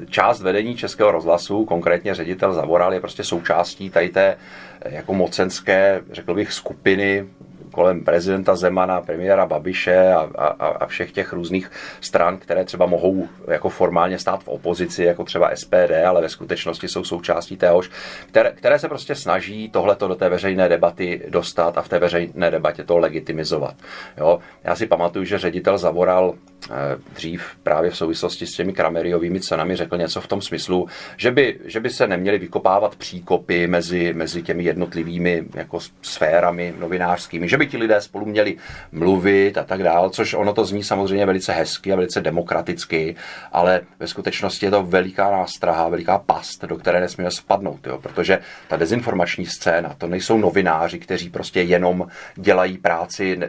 část 0.09 0.41
vedení 0.41 0.75
Českého 0.75 1.11
rozhlasu, 1.11 1.65
konkrétně 1.65 2.15
ředitel 2.15 2.53
Zavoral 2.53 2.93
je 2.93 2.99
prostě 2.99 3.23
součástí 3.23 3.89
tady 3.89 4.09
té 4.09 4.37
jako 4.85 5.13
mocenské, 5.13 6.01
řekl 6.11 6.33
bych, 6.33 6.53
skupiny 6.53 7.27
kolem 7.77 8.03
prezidenta 8.03 8.55
Zemana, 8.55 9.01
premiéra 9.01 9.45
Babiše 9.45 10.13
a, 10.13 10.29
a, 10.37 10.67
a 10.67 10.85
všech 10.85 11.11
těch 11.11 11.33
různých 11.33 11.71
stran, 12.01 12.37
které 12.37 12.65
třeba 12.65 12.85
mohou 12.85 13.27
jako 13.47 13.69
formálně 13.69 14.19
stát 14.19 14.43
v 14.43 14.47
opozici, 14.47 15.03
jako 15.03 15.23
třeba 15.23 15.51
SPD, 15.55 15.93
ale 16.07 16.21
ve 16.21 16.29
skutečnosti 16.29 16.87
jsou 16.87 17.03
součástí 17.03 17.57
téhož, 17.57 17.91
které, 18.27 18.51
které 18.51 18.79
se 18.79 18.87
prostě 18.87 19.15
snaží 19.15 19.69
tohleto 19.69 20.07
do 20.07 20.15
té 20.15 20.29
veřejné 20.29 20.69
debaty 20.69 21.21
dostat 21.29 21.77
a 21.77 21.81
v 21.81 21.89
té 21.89 21.99
veřejné 21.99 22.51
debatě 22.51 22.83
to 22.83 22.97
legitimizovat. 22.97 23.75
Jo? 24.17 24.39
Já 24.63 24.75
si 24.75 24.87
pamatuju, 24.87 25.25
že 25.25 25.37
ředitel 25.37 25.77
Zavoral 25.77 26.33
dřív 27.13 27.43
právě 27.63 27.91
v 27.91 27.97
souvislosti 27.97 28.47
s 28.47 28.55
těmi 28.55 28.73
Krameriovými 28.73 29.39
cenami 29.39 29.75
řekl 29.75 29.97
něco 29.97 30.21
v 30.21 30.27
tom 30.27 30.41
smyslu, 30.41 30.87
že 31.17 31.31
by, 31.31 31.59
že 31.65 31.79
by 31.79 31.89
se 31.89 32.07
neměly 32.07 32.37
vykopávat 32.37 32.95
příkopy 32.95 33.67
mezi, 33.67 34.13
mezi 34.13 34.43
těmi 34.43 34.63
jednotlivými 34.63 35.43
jako 35.53 35.79
sférami 36.01 36.73
novinářskými, 36.79 37.49
že 37.49 37.57
by 37.57 37.67
ti 37.67 37.77
lidé 37.77 38.01
spolu 38.01 38.25
měli 38.25 38.55
mluvit 38.91 39.57
a 39.57 39.63
tak 39.63 39.83
dál, 39.83 40.09
což 40.09 40.33
ono 40.33 40.53
to 40.53 40.65
zní 40.65 40.83
samozřejmě 40.83 41.25
velice 41.25 41.53
hezky 41.53 41.93
a 41.93 41.95
velice 41.95 42.21
demokraticky, 42.21 43.15
ale 43.51 43.81
ve 43.99 44.07
skutečnosti 44.07 44.65
je 44.65 44.71
to 44.71 44.83
veliká 44.83 45.31
nástraha, 45.31 45.89
veliká 45.89 46.17
past, 46.17 46.65
do 46.65 46.75
které 46.75 46.99
nesmíme 46.99 47.31
spadnout, 47.31 47.87
jo, 47.87 47.97
protože 47.97 48.39
ta 48.67 48.77
dezinformační 48.77 49.45
scéna, 49.45 49.95
to 49.97 50.07
nejsou 50.07 50.37
novináři, 50.37 50.99
kteří 50.99 51.29
prostě 51.29 51.61
jenom 51.61 52.07
dělají 52.35 52.77
práci, 52.77 53.39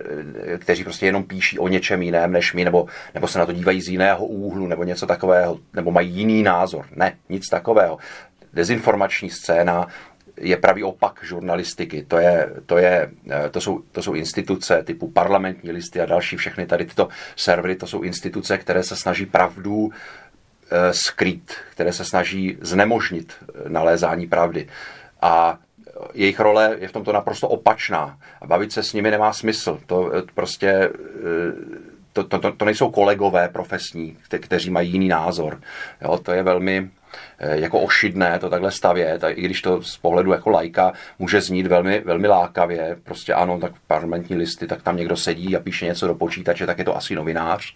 kteří 0.59 0.85
prostě 0.85 1.07
jenom 1.07 1.25
píší 1.25 1.59
o 1.59 1.69
něčem 1.69 2.03
jiném 2.03 2.33
než 2.33 2.55
my, 2.55 2.65
nebo, 2.65 2.87
nebo 3.15 3.29
se 3.29 3.39
na 3.39 3.47
to 3.47 3.53
dívají 3.53 3.81
z 3.81 3.89
jiného 3.89 4.27
úhlu, 4.27 4.67
nebo 4.67 4.85
něco 4.85 5.07
takového, 5.07 5.59
nebo 5.73 5.91
mají 5.91 6.11
jiný 6.11 6.43
názor. 6.43 6.87
Ne, 6.97 7.17
nic 7.29 7.49
takového 7.49 7.99
dezinformační 8.53 9.31
scéna 9.31 9.87
je 10.41 10.57
pravý 10.57 10.85
opak 10.85 11.21
žurnalistiky. 11.23 12.05
To, 12.09 12.19
je, 12.19 12.51
to, 12.67 12.79
je, 12.79 13.11
eh, 13.31 13.49
to, 13.51 13.61
jsou, 13.61 13.83
to 13.93 14.03
jsou 14.03 14.15
instituce 14.15 14.83
typu 14.83 15.11
parlamentní 15.11 15.71
listy 15.71 16.01
a 16.01 16.07
další 16.07 16.37
všechny 16.37 16.67
tady 16.67 16.85
tyto 16.85 17.09
servery, 17.37 17.77
to 17.77 17.87
jsou 17.87 18.03
instituce, 18.03 18.59
které 18.59 18.83
se 18.83 18.97
snaží 18.97 19.27
pravdu 19.27 19.91
eh, 19.91 20.93
skrýt, 20.93 21.55
které 21.71 21.93
se 21.93 22.05
snaží 22.05 22.59
znemožnit 22.61 23.33
eh, 23.33 23.69
nalézání 23.69 24.27
pravdy. 24.27 24.69
A 25.23 25.59
jejich 26.15 26.41
role 26.41 26.77
je 26.79 26.89
v 26.89 26.93
tomto 26.93 27.13
naprosto 27.13 27.49
opačná. 27.49 28.19
A 28.41 28.47
bavit 28.47 28.73
se 28.73 28.83
s 28.83 28.93
nimi 28.93 29.11
nemá 29.11 29.33
smysl. 29.33 29.81
To 29.87 30.13
prostě 30.35 30.91
to, 32.23 32.29
to, 32.29 32.39
to, 32.39 32.53
to 32.53 32.65
nejsou 32.65 32.91
kolegové 32.91 33.49
profesní, 33.49 34.17
kte, 34.23 34.39
kteří 34.39 34.71
mají 34.71 34.93
jiný 34.93 35.09
názor. 35.09 35.61
Jo, 36.03 36.19
to 36.19 36.33
je 36.33 36.43
velmi, 36.43 36.91
Eh, 37.39 37.61
jako 37.61 37.81
ošidné 37.81 38.39
to 38.39 38.51
takhle 38.51 38.71
stavět, 38.71 39.25
i 39.29 39.43
když 39.43 39.63
to 39.63 39.83
z 39.83 39.97
pohledu 39.97 40.33
jako 40.33 40.51
lajka 40.51 40.93
může 41.19 41.41
znít 41.41 41.67
velmi, 41.67 42.01
velmi 42.01 42.29
lákavě, 42.29 42.97
prostě 43.03 43.35
ano, 43.35 43.61
tak 43.61 43.73
parlamentní 43.87 44.37
listy, 44.37 44.67
tak 44.67 44.83
tam 44.83 44.97
někdo 44.97 45.17
sedí 45.17 45.57
a 45.57 45.61
píše 45.61 45.85
něco 45.85 46.07
do 46.07 46.15
počítače, 46.15 46.67
tak 46.67 46.79
je 46.79 46.85
to 46.85 46.97
asi 46.97 47.15
novinář, 47.15 47.75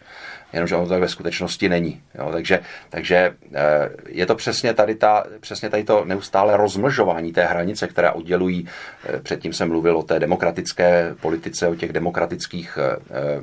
jenomže 0.52 0.76
on 0.76 0.88
to 0.88 1.00
ve 1.00 1.08
skutečnosti 1.08 1.68
není. 1.68 2.00
Jo, 2.14 2.28
takže, 2.32 2.60
takže 2.90 3.16
eh, 3.54 3.88
je 4.08 4.26
to 4.26 4.34
přesně 4.34 4.74
tady, 4.74 4.94
ta, 4.94 5.24
přesně 5.40 5.70
tady 5.70 5.84
to 5.84 6.04
neustále 6.04 6.56
rozmlžování 6.56 7.32
té 7.32 7.44
hranice, 7.44 7.88
které 7.88 8.10
oddělují, 8.10 8.68
eh, 9.04 9.20
předtím 9.20 9.52
jsem 9.52 9.68
mluvil 9.68 9.96
o 9.96 10.02
té 10.02 10.20
demokratické 10.20 11.14
politice, 11.20 11.68
o 11.68 11.74
těch 11.74 11.92
demokratických, 11.92 12.78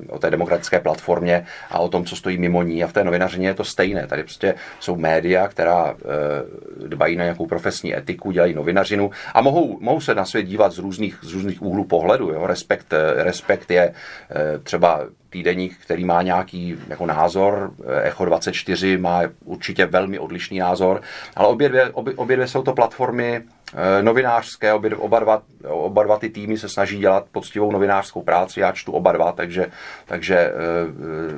o 0.10 0.19
té 0.19 0.30
demokratické 0.30 0.80
platformě 0.80 1.45
a 1.69 1.80
o 1.80 1.89
tom, 1.89 2.06
co 2.06 2.15
stojí 2.15 2.38
mimo 2.38 2.63
ní 2.63 2.84
a 2.84 2.88
v 2.88 2.93
té 2.93 3.04
novinařině 3.04 3.48
je 3.48 3.54
to 3.54 3.63
stejné. 3.63 4.08
Tady 4.08 4.24
prostě 4.24 4.56
jsou 4.80 4.95
média, 4.95 5.48
která 5.48 5.95
Eh, 6.10 6.88
dbají 6.88 7.15
na 7.15 7.24
nějakou 7.24 7.48
profesní 7.48 7.98
etiku, 7.98 8.32
dělají 8.32 8.54
novinařinu 8.54 9.12
a 9.34 9.41
mohou, 9.41 9.78
mohou 9.82 10.02
se 10.02 10.15
na 10.15 10.26
svět 10.26 10.43
dívat 10.43 10.72
z 10.72 10.78
různých, 10.78 11.19
z 11.22 11.34
různých 11.34 11.62
úhlů 11.62 11.86
pohledu. 11.86 12.30
Jo. 12.30 12.48
Respekt, 12.48 12.93
eh, 12.93 13.24
respekt 13.24 13.72
je 13.72 13.93
eh, 14.32 14.60
třeba 14.60 15.02
týdeník, 15.30 15.78
který 15.78 16.06
má 16.06 16.22
nějaký 16.22 16.76
jako 16.88 17.06
názor, 17.06 17.72
Echo 18.04 18.26
24 18.26 18.98
má 18.98 19.22
určitě 19.46 19.86
velmi 19.86 20.20
odlišný 20.20 20.60
názor, 20.60 21.02
ale 21.36 21.48
obě 21.48 21.70
dvě, 21.70 21.89
obě, 21.89 22.13
obě 22.15 22.36
dvě 22.36 22.48
jsou 22.48 22.63
to 22.63 22.74
platformy 22.74 23.44
Eh, 23.74 24.04
novinářské, 24.04 24.74
obě, 24.74 24.96
oba, 24.96 25.20
dva, 25.20 25.42
oba 25.63 26.04
dva 26.04 26.18
ty 26.18 26.30
týmy 26.30 26.58
se 26.58 26.70
snaží 26.70 27.00
dělat 27.00 27.26
poctivou 27.32 27.72
novinářskou 27.72 28.22
práci, 28.22 28.60
já 28.60 28.72
čtu 28.72 28.92
oba 28.92 29.12
dva, 29.12 29.32
takže, 29.32 29.65
takže 30.06 30.38
eh, 30.38 30.54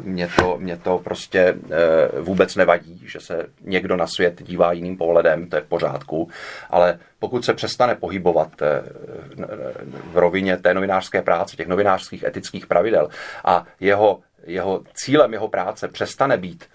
mě, 0.04 0.30
to, 0.40 0.58
mě 0.58 0.78
to 0.78 0.98
prostě 0.98 1.40
eh, 1.40 2.22
vůbec 2.22 2.56
nevadí, 2.56 3.04
že 3.06 3.20
se 3.20 3.46
někdo 3.62 3.98
na 3.98 4.08
svět 4.08 4.44
dívá 4.44 4.72
jiným 4.72 4.98
pohledem, 4.98 5.50
to 5.50 5.56
je 5.56 5.62
v 5.62 5.68
pořádku, 5.68 6.30
ale 6.70 7.00
pokud 7.20 7.46
se 7.46 7.54
přestane 7.54 7.96
pohybovat 7.96 8.52
v 10.12 10.18
rovině 10.18 10.58
té 10.58 10.74
novinářské 10.74 11.22
práce, 11.22 11.56
těch 11.56 11.68
novinářských 11.68 12.24
etických 12.24 12.68
pravidel 12.68 13.10
a 13.46 13.66
jeho, 13.80 14.20
jeho 14.46 14.82
cílem 14.94 15.34
jeho 15.34 15.48
práce 15.48 15.88
přestane 15.88 16.38
být 16.38 16.66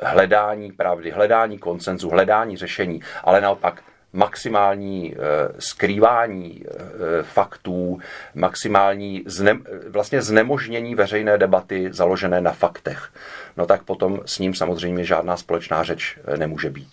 hledání 0.00 0.72
pravdy, 0.72 1.10
hledání 1.10 1.58
koncenzu, 1.58 2.10
hledání 2.10 2.56
řešení, 2.56 3.00
ale 3.24 3.40
naopak 3.40 3.82
maximální 4.14 5.14
eh, 5.14 5.18
skrývání 5.58 6.64
eh, 6.66 7.22
faktů, 7.22 7.98
maximální 8.34 9.22
zne, 9.26 9.58
vlastně 9.88 10.22
znemožnění 10.22 10.94
veřejné 10.94 11.38
debaty 11.38 11.88
založené 11.92 12.40
na 12.40 12.52
faktech, 12.52 13.08
no 13.56 13.66
tak 13.66 13.82
potom 13.82 14.20
s 14.26 14.38
ním 14.38 14.54
samozřejmě 14.54 15.04
žádná 15.04 15.36
společná 15.36 15.82
řeč 15.82 16.18
eh, 16.24 16.36
nemůže 16.36 16.70
být. 16.70 16.88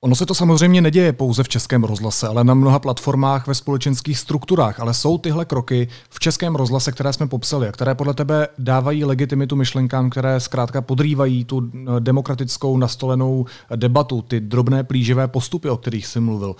Ono 0.00 0.14
se 0.14 0.26
to 0.26 0.34
samozřejmě 0.34 0.80
neděje 0.80 1.12
pouze 1.12 1.42
v 1.42 1.48
českém 1.48 1.84
rozhlase, 1.84 2.28
ale 2.28 2.44
na 2.44 2.54
mnoha 2.54 2.78
platformách 2.78 3.46
ve 3.46 3.54
společenských 3.54 4.18
strukturách. 4.18 4.80
Ale 4.80 4.94
jsou 4.94 5.18
tyhle 5.18 5.44
kroky 5.44 5.88
v 6.10 6.20
českém 6.20 6.54
rozhlase, 6.54 6.92
které 6.92 7.12
jsme 7.12 7.26
popsali 7.26 7.68
a 7.68 7.72
které 7.72 7.94
podle 7.94 8.14
tebe 8.14 8.48
dávají 8.58 9.04
legitimitu 9.04 9.56
myšlenkám, 9.56 10.10
které 10.10 10.40
zkrátka 10.40 10.80
podrývají 10.80 11.44
tu 11.44 11.70
eh, 11.74 12.00
demokratickou 12.00 12.76
nastolenou 12.76 13.46
debatu, 13.76 14.22
ty 14.22 14.40
drobné 14.40 14.84
plíživé 14.84 15.28
postupy, 15.28 15.68
o 15.68 15.76
kterých 15.76 16.06
jsi 16.06 16.20
mluvil. 16.20 16.56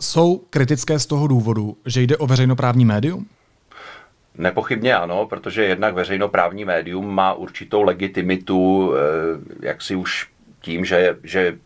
Jsou 0.00 0.36
kritické 0.50 0.98
z 0.98 1.06
toho 1.06 1.26
důvodu, 1.26 1.76
že 1.86 2.02
jde 2.02 2.16
o 2.16 2.26
veřejnoprávní 2.26 2.84
médium? 2.84 3.26
Nepochybně 4.38 4.96
ano, 4.96 5.26
protože 5.26 5.64
jednak 5.64 5.94
veřejnoprávní 5.94 6.64
médium 6.64 7.14
má 7.14 7.32
určitou 7.32 7.82
legitimitu, 7.82 8.92
eh, 8.94 9.66
jak 9.66 9.82
si 9.82 9.94
už 9.94 10.28
tím, 10.60 10.84
že, 10.84 11.16
že 11.22 11.58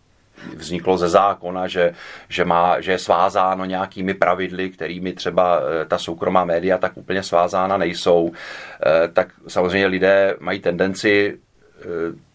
vzniklo 0.56 0.98
ze 0.98 1.08
zákona, 1.08 1.66
že, 1.66 1.94
že, 2.28 2.44
má, 2.44 2.80
že 2.80 2.92
je 2.92 2.98
svázáno 2.98 3.64
nějakými 3.64 4.14
pravidly, 4.14 4.70
kterými 4.70 5.12
třeba 5.12 5.60
eh, 5.60 5.84
ta 5.84 5.98
soukromá 5.98 6.44
média 6.44 6.78
tak 6.78 6.96
úplně 6.96 7.22
svázána 7.22 7.76
nejsou, 7.76 8.32
eh, 8.32 9.08
tak 9.08 9.28
samozřejmě 9.48 9.86
lidé 9.86 10.36
mají 10.40 10.60
tendenci 10.60 11.38
eh, 11.80 11.84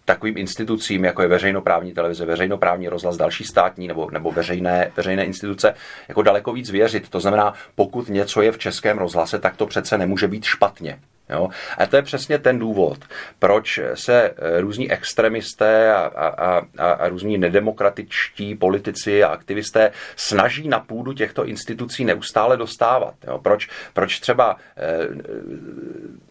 takovým 0.05 0.37
institucím, 0.37 1.05
jako 1.05 1.21
je 1.21 1.27
veřejnoprávní 1.27 1.93
televize, 1.93 2.25
veřejnoprávní 2.25 2.87
rozhlas, 2.87 3.17
další 3.17 3.43
státní 3.43 3.87
nebo, 3.87 4.09
nebo 4.11 4.31
veřejné, 4.31 4.91
veřejné 4.97 5.25
instituce, 5.25 5.73
jako 6.07 6.21
daleko 6.21 6.53
víc 6.53 6.69
věřit. 6.69 7.09
To 7.09 7.19
znamená, 7.19 7.53
pokud 7.75 8.09
něco 8.09 8.41
je 8.41 8.51
v 8.51 8.57
českém 8.57 8.97
rozhlase, 8.97 9.39
tak 9.39 9.55
to 9.55 9.65
přece 9.65 9.97
nemůže 9.97 10.27
být 10.27 10.43
špatně. 10.43 10.99
Jo? 11.29 11.49
A 11.77 11.85
to 11.85 11.95
je 11.95 12.01
přesně 12.01 12.39
ten 12.39 12.59
důvod, 12.59 12.97
proč 13.39 13.79
se 13.93 14.33
eh, 14.37 14.61
různí 14.61 14.91
extremisté 14.91 15.93
a, 15.93 15.97
a, 15.97 16.61
a, 16.77 16.91
a 16.91 17.09
různí 17.09 17.37
nedemokratičtí 17.37 18.55
politici 18.55 19.23
a 19.23 19.27
aktivisté 19.27 19.91
snaží 20.15 20.67
na 20.67 20.79
půdu 20.79 21.13
těchto 21.13 21.45
institucí 21.45 22.05
neustále 22.05 22.57
dostávat. 22.57 23.13
Jo? 23.27 23.37
Proč, 23.37 23.69
proč 23.93 24.19
třeba 24.19 24.55
eh, 24.77 25.07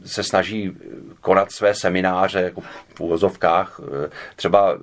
se 0.05 0.22
snaží 0.22 0.72
konat 1.20 1.53
své 1.53 1.74
semináře 1.74 2.40
jako 2.40 2.61
v 2.94 3.00
úvozovkách 3.00 3.81
eh, 3.83 4.11
třeba 4.37 4.79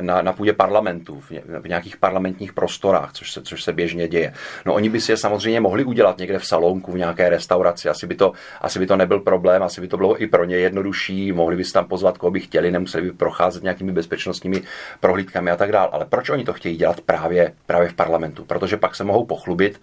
na, 0.00 0.22
na 0.22 0.32
půdě 0.32 0.52
parlamentu, 0.52 1.22
v 1.60 1.68
nějakých 1.68 1.96
parlamentních 1.96 2.52
prostorách, 2.52 3.12
což 3.12 3.32
se, 3.32 3.42
což 3.42 3.62
se 3.62 3.72
běžně 3.72 4.08
děje. 4.08 4.34
No 4.66 4.74
oni 4.74 4.88
by 4.88 5.00
si 5.00 5.12
je 5.12 5.16
samozřejmě 5.16 5.60
mohli 5.60 5.84
udělat 5.84 6.18
někde 6.18 6.38
v 6.38 6.46
salonku, 6.46 6.92
v 6.92 6.98
nějaké 6.98 7.30
restauraci, 7.30 7.88
asi 7.88 8.06
by 8.06 8.14
to, 8.14 8.32
asi 8.60 8.78
by 8.78 8.86
to 8.86 8.96
nebyl 8.96 9.20
problém, 9.20 9.39
asi 9.48 9.80
by 9.80 9.88
to 9.88 9.96
bylo 9.96 10.22
i 10.22 10.26
pro 10.26 10.44
ně 10.44 10.56
jednodušší, 10.56 11.32
mohli 11.32 11.56
by 11.56 11.64
si 11.64 11.72
tam 11.72 11.84
pozvat, 11.84 12.18
koho 12.18 12.30
by 12.30 12.40
chtěli, 12.40 12.70
nemuseli 12.70 13.04
by 13.04 13.12
procházet 13.12 13.62
nějakými 13.62 13.92
bezpečnostními 13.92 14.62
prohlídkami 15.00 15.50
a 15.50 15.56
tak 15.56 15.72
dále. 15.72 15.88
Ale 15.92 16.04
proč 16.04 16.30
oni 16.30 16.44
to 16.44 16.52
chtějí 16.52 16.76
dělat 16.76 17.00
právě, 17.00 17.52
právě 17.66 17.88
v 17.88 17.94
parlamentu? 17.94 18.44
Protože 18.44 18.76
pak 18.76 18.96
se 18.96 19.04
mohou 19.04 19.24
pochlubit 19.24 19.80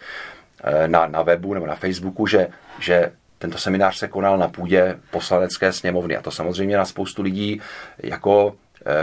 eh, 0.63 0.88
na, 0.88 1.08
na 1.08 1.22
webu 1.22 1.54
nebo 1.54 1.67
na 1.67 1.76
Facebooku, 1.76 2.28
že, 2.28 2.48
že 2.80 3.12
tento 3.38 3.58
seminář 3.58 3.98
se 3.98 4.08
konal 4.08 4.38
na 4.38 4.48
půdě 4.48 5.00
poslanecké 5.12 5.74
sněmovny 5.74 6.17
a 6.17 6.22
to 6.22 6.32
samozřejmě 6.32 6.78
na 6.78 6.86
spoustu 6.86 7.22
lidí 7.22 7.62
jako 7.98 8.56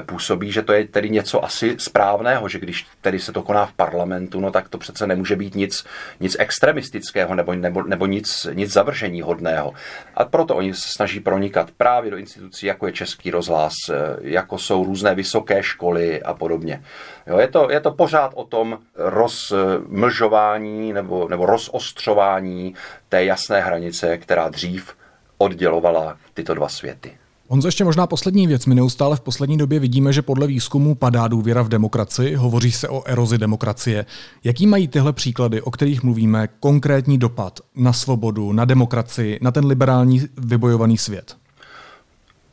působí, 0.06 0.52
že 0.52 0.62
to 0.62 0.72
je 0.72 0.88
tedy 0.88 1.10
něco 1.10 1.44
asi 1.44 1.76
správného, 1.78 2.48
že 2.48 2.58
když 2.58 2.86
tedy 3.00 3.18
se 3.18 3.32
to 3.32 3.42
koná 3.42 3.66
v 3.66 3.72
parlamentu, 3.72 4.40
no 4.40 4.50
tak 4.50 4.68
to 4.68 4.78
přece 4.78 5.06
nemůže 5.06 5.36
být 5.36 5.54
nic, 5.54 5.84
nic 6.20 6.36
extremistického 6.38 7.34
nebo, 7.34 7.54
nebo, 7.54 7.82
nebo 7.82 8.06
nic, 8.06 8.46
nic 8.52 8.72
zavržení 8.72 9.22
hodného. 9.22 9.72
A 10.14 10.24
proto 10.24 10.56
oni 10.56 10.74
se 10.74 10.88
snaží 10.88 11.20
pronikat 11.20 11.70
právě 11.76 12.10
do 12.10 12.16
institucí, 12.16 12.66
jako 12.66 12.86
je 12.86 12.92
Český 12.92 13.30
rozhlas, 13.30 13.72
eh, 13.90 13.94
jako 14.20 14.58
jsou 14.58 14.84
různé 14.84 15.14
vysoké 15.14 15.62
školy 15.62 16.22
a 16.22 16.34
podobně. 16.34 16.82
Jo, 17.26 17.38
je, 17.38 17.48
to, 17.48 17.70
je 17.70 17.80
to 17.80 17.90
pořád 17.90 18.32
o 18.34 18.44
tom 18.44 18.78
rozmlžování 18.94 20.92
nebo, 20.92 21.28
nebo 21.28 21.46
rozostřování 21.46 22.74
té 23.08 23.24
jasné 23.24 23.60
hranice, 23.60 24.18
která 24.18 24.48
dřív 24.48 24.94
oddělovala 25.38 26.16
tyto 26.34 26.54
dva 26.54 26.68
světy. 26.68 27.18
Honzo, 27.48 27.68
ještě 27.68 27.84
možná 27.84 28.06
poslední 28.06 28.46
věc. 28.46 28.66
My 28.66 28.74
neustále 28.74 29.16
v 29.16 29.20
poslední 29.20 29.58
době 29.58 29.78
vidíme, 29.78 30.12
že 30.12 30.22
podle 30.22 30.46
výzkumu 30.46 30.94
padá 30.94 31.28
důvěra 31.28 31.62
v 31.62 31.68
demokracii, 31.68 32.34
hovoří 32.34 32.72
se 32.72 32.88
o 32.88 33.02
erozi 33.06 33.38
demokracie. 33.38 34.06
Jaký 34.44 34.66
mají 34.66 34.88
tyhle 34.88 35.12
příklady, 35.12 35.62
o 35.62 35.70
kterých 35.70 36.02
mluvíme, 36.02 36.48
konkrétní 36.60 37.18
dopad 37.18 37.60
na 37.76 37.92
svobodu, 37.92 38.52
na 38.52 38.64
demokracii, 38.64 39.38
na 39.42 39.50
ten 39.50 39.66
liberální 39.66 40.22
vybojovaný 40.36 40.98
svět? 40.98 41.36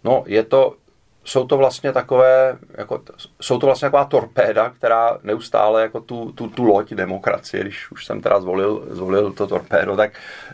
No, 0.04 0.24
je 0.28 0.44
to, 0.44 0.76
jsou 1.24 1.48
to 1.48 1.58
vlastně 1.58 1.94
takové, 1.94 2.58
jako, 2.78 3.02
jsou 3.42 3.60
to 3.60 3.66
vlastně 3.66 3.86
taková 3.86 4.06
torpéda, 4.06 4.70
která 4.70 5.18
neustále 5.24 5.82
jako 5.82 6.00
tu, 6.00 6.32
tu, 6.32 6.48
tu 6.48 6.64
loď 6.64 6.94
demokracie, 6.94 7.64
když 7.64 7.92
už 7.92 8.06
jsem 8.06 8.22
teda 8.22 8.42
zvolil, 8.42 8.88
zvolil 8.90 9.32
to 9.32 9.48
torpédo, 9.48 9.96
tak 9.96 10.12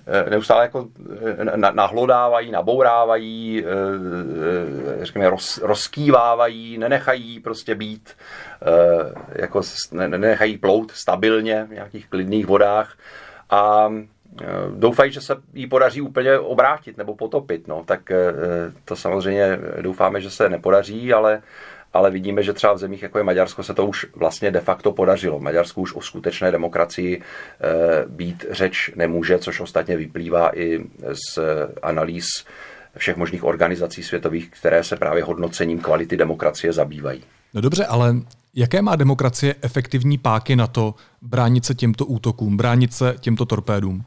eh, 0.08 0.30
neustále 0.30 0.64
jako 0.64 0.88
eh, 1.38 1.58
nahlodávají, 1.58 2.52
nabourávají, 2.52 3.64
eh, 3.66 5.06
řekněme, 5.06 5.30
roz, 5.30 5.58
rozkývávají, 5.58 6.78
nenechají 6.78 7.40
prostě 7.40 7.76
být, 7.76 8.16
jako 9.36 9.62
nenechají 9.92 10.58
plout 10.58 10.92
stabilně 10.92 11.64
v 11.64 11.74
nějakých 11.74 12.08
klidných 12.08 12.46
vodách. 12.46 12.98
A 13.50 13.90
doufají, 14.76 15.12
že 15.12 15.21
se 15.21 15.36
jí 15.54 15.67
podaří 15.67 16.02
úplně 16.02 16.39
obrátit 16.39 16.97
nebo 16.97 17.15
potopit. 17.15 17.67
No. 17.67 17.84
Tak 17.86 18.12
eh, 18.12 18.34
to 18.86 18.95
samozřejmě 18.95 19.60
doufáme, 19.82 20.21
že 20.21 20.30
se 20.30 20.50
nepodaří, 20.50 21.13
ale, 21.13 21.41
ale 21.93 22.12
vidíme, 22.12 22.43
že 22.43 22.54
třeba 22.54 22.73
v 22.73 22.78
zemích, 22.78 23.04
jako 23.04 23.17
je 23.17 23.23
Maďarsko, 23.23 23.63
se 23.63 23.73
to 23.73 23.86
už 23.86 24.06
vlastně 24.15 24.52
de 24.52 24.60
facto 24.60 24.91
podařilo. 24.91 25.39
V 25.39 25.41
Maďarsku 25.41 25.82
už 25.82 25.95
o 25.95 26.02
skutečné 26.02 26.52
demokracii 26.52 27.21
eh, 27.21 28.06
být 28.08 28.45
řeč 28.52 28.91
nemůže, 28.95 29.39
což 29.39 29.60
ostatně 29.60 29.97
vyplývá 29.97 30.60
i 30.60 30.86
z 31.12 31.39
analýz 31.82 32.28
všech 32.97 33.17
možných 33.17 33.43
organizací 33.43 34.04
světových, 34.04 34.50
které 34.50 34.84
se 34.84 34.95
právě 34.95 35.23
hodnocením 35.23 35.80
kvality 35.80 36.17
demokracie 36.17 36.73
zabývají. 36.73 37.23
No 37.54 37.62
dobře, 37.62 37.86
ale 37.86 38.15
jaké 38.56 38.82
má 38.82 38.95
demokracie 38.95 39.56
efektivní 39.62 40.17
páky 40.17 40.56
na 40.56 40.67
to 40.67 40.95
bránit 41.21 41.65
se 41.65 41.76
těmto 41.76 42.06
útokům, 42.06 42.58
bránit 42.58 42.93
se 42.93 43.15
těmto 43.19 43.45
torpédům? 43.45 44.04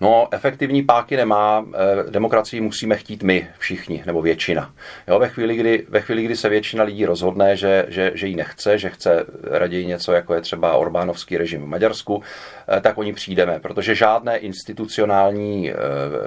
No, 0.00 0.28
efektivní 0.30 0.82
páky 0.82 1.16
nemá, 1.16 1.66
eh, 1.74 2.10
demokracii 2.10 2.60
musíme 2.60 2.96
chtít 2.96 3.22
my 3.22 3.48
všichni, 3.58 4.02
nebo 4.06 4.22
většina. 4.22 4.72
Jo, 5.08 5.18
ve, 5.18 5.28
chvíli, 5.28 5.56
kdy, 5.56 5.86
ve 5.88 6.00
chvíli, 6.00 6.22
kdy 6.22 6.36
se 6.36 6.48
většina 6.48 6.84
lidí 6.84 7.06
rozhodne, 7.06 7.56
že, 7.56 7.86
že, 7.88 8.12
že 8.14 8.26
ji 8.26 8.36
nechce, 8.36 8.78
že 8.78 8.90
chce 8.90 9.24
raději 9.50 9.86
něco, 9.86 10.12
jako 10.12 10.34
je 10.34 10.40
třeba 10.40 10.76
Orbánovský 10.76 11.36
režim 11.36 11.62
v 11.62 11.66
Maďarsku, 11.66 12.22
eh, 12.68 12.80
tak 12.80 12.98
oni 12.98 13.12
přijdeme, 13.12 13.60
protože 13.60 13.94
žádné 13.94 14.36
institucionální 14.36 15.70
eh, 15.70 15.74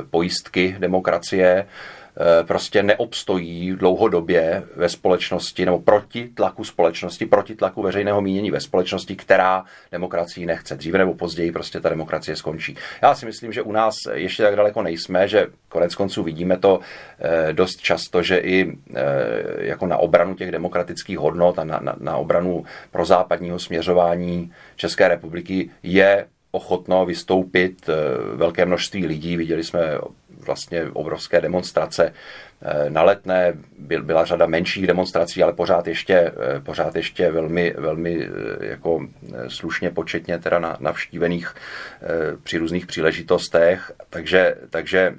pojistky 0.10 0.76
demokracie 0.80 1.66
prostě 2.48 2.84
neobstojí 2.84 3.72
dlouhodobě 3.72 4.64
ve 4.76 4.90
společnosti 4.90 5.66
nebo 5.66 5.80
proti 5.80 6.28
tlaku 6.28 6.64
společnosti, 6.64 7.26
proti 7.26 7.56
tlaku 7.56 7.82
veřejného 7.82 8.22
mínění 8.22 8.52
ve 8.52 8.60
společnosti, 8.60 9.16
která 9.16 9.64
demokracii 9.92 10.46
nechce. 10.46 10.76
Dříve 10.76 10.98
nebo 10.98 11.14
později 11.14 11.52
prostě 11.52 11.80
ta 11.80 11.90
demokracie 11.90 12.36
skončí. 12.36 12.76
Já 13.02 13.16
si 13.16 13.26
myslím, 13.26 13.54
že 13.54 13.62
u 13.62 13.72
nás 13.72 13.96
ještě 14.14 14.44
tak 14.44 14.56
daleko 14.56 14.82
nejsme, 14.82 15.28
že 15.28 15.48
konec 15.70 15.96
konců 15.96 16.24
vidíme 16.24 16.58
to 16.58 16.80
eh, 17.20 17.54
dost 17.54 17.82
často, 17.82 18.24
že 18.24 18.38
i 18.38 18.78
eh, 18.96 19.04
jako 19.58 19.88
na 19.88 19.98
obranu 19.98 20.36
těch 20.36 20.52
demokratických 20.52 21.18
hodnot 21.18 21.60
a 21.60 21.64
na, 21.64 21.80
na, 21.80 21.96
na 22.00 22.18
obranu 22.18 22.66
pro 22.92 23.06
západního 23.06 23.60
směřování 23.60 24.54
České 24.76 25.08
republiky 25.08 25.70
je 25.84 26.26
ochotno 26.52 27.06
vystoupit 27.06 27.90
velké 28.36 28.66
množství 28.66 29.06
lidí. 29.06 29.38
Viděli 29.38 29.64
jsme 29.64 29.80
vlastně 30.40 30.86
obrovské 30.94 31.42
demonstrace. 31.42 32.14
Eh, 32.62 32.90
na 32.90 33.04
letné 33.04 33.54
byla 34.02 34.26
řada 34.26 34.46
menších 34.46 34.88
demonstrací, 34.88 35.44
ale 35.44 35.54
pořád 35.54 35.88
ještě, 35.88 36.14
eh, 36.16 36.60
pořád 36.60 36.96
ještě 36.96 37.32
velmi, 37.32 37.74
velmi 37.78 38.24
eh, 38.24 38.66
jako 38.66 39.08
slušně 39.48 39.90
početně 39.90 40.40
teda 40.40 40.78
navštívených 40.80 41.56
při 42.44 42.58
různých 42.58 42.86
příležitostech. 42.86 43.92
Takže, 44.10 44.56
takže 44.70 45.16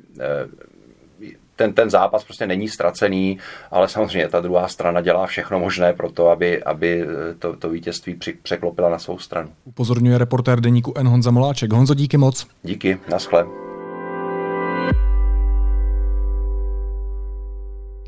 ten, 1.57 1.73
ten 1.73 1.91
zápas 1.91 2.25
prostě 2.25 2.47
není 2.47 2.69
ztracený, 2.69 3.39
ale 3.71 3.89
samozřejmě 3.89 4.29
ta 4.29 4.41
druhá 4.41 4.69
strana 4.69 5.01
dělá 5.01 5.27
všechno 5.27 5.61
možné 5.61 5.93
pro 5.93 6.13
to, 6.13 6.29
aby, 6.29 6.63
aby 6.65 7.07
to, 7.39 7.57
to 7.57 7.69
vítězství 7.69 8.15
při, 8.15 8.33
překlopila 8.43 8.89
na 8.89 8.99
svou 8.99 9.19
stranu. 9.19 9.51
Upozorňuje 9.65 10.19
reportér 10.19 10.61
deníku 10.61 10.93
N. 10.97 11.09
Honza 11.09 11.31
Moláček. 11.31 11.73
Honzo, 11.73 11.95
díky 11.95 12.17
moc. 12.17 12.47
Díky, 12.63 12.99
naschle. 13.09 13.60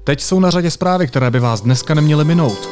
Teď 0.05 0.21
jsou 0.21 0.41
na 0.41 0.51
řadě 0.51 0.71
zprávy, 0.71 1.07
které 1.07 1.31
by 1.31 1.41
vás 1.41 1.61
dneska 1.61 1.95
neměly 1.95 2.25
minout. 2.25 2.69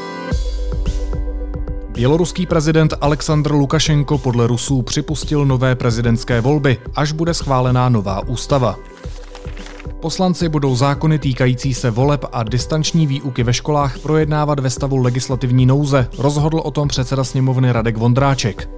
Běloruský 1.89 2.47
prezident 2.47 2.95
Aleksandr 3.01 3.53
Lukašenko 3.53 4.19
podle 4.19 4.47
Rusů 4.47 4.83
připustil 4.83 5.47
nové 5.47 5.75
prezidentské 5.75 6.41
volby, 6.41 6.79
až 6.97 7.13
bude 7.13 7.35
schválená 7.35 7.89
nová 7.89 8.27
ústava. 8.27 8.79
Poslanci 10.01 10.49
budou 10.49 10.77
zákony 10.77 11.19
týkající 11.19 11.75
se 11.75 11.91
voleb 11.91 12.25
a 12.33 12.43
distanční 12.43 13.07
výuky 13.07 13.43
ve 13.43 13.53
školách 13.53 13.99
projednávat 13.99 14.61
ve 14.61 14.71
stavu 14.71 14.97
legislativní 14.97 15.67
nouze, 15.67 16.09
rozhodl 16.19 16.59
o 16.59 16.71
tom 16.71 16.89
předseda 16.89 17.25
sněmovny 17.25 17.73
Radek 17.73 17.97
Vondráček. 17.97 18.71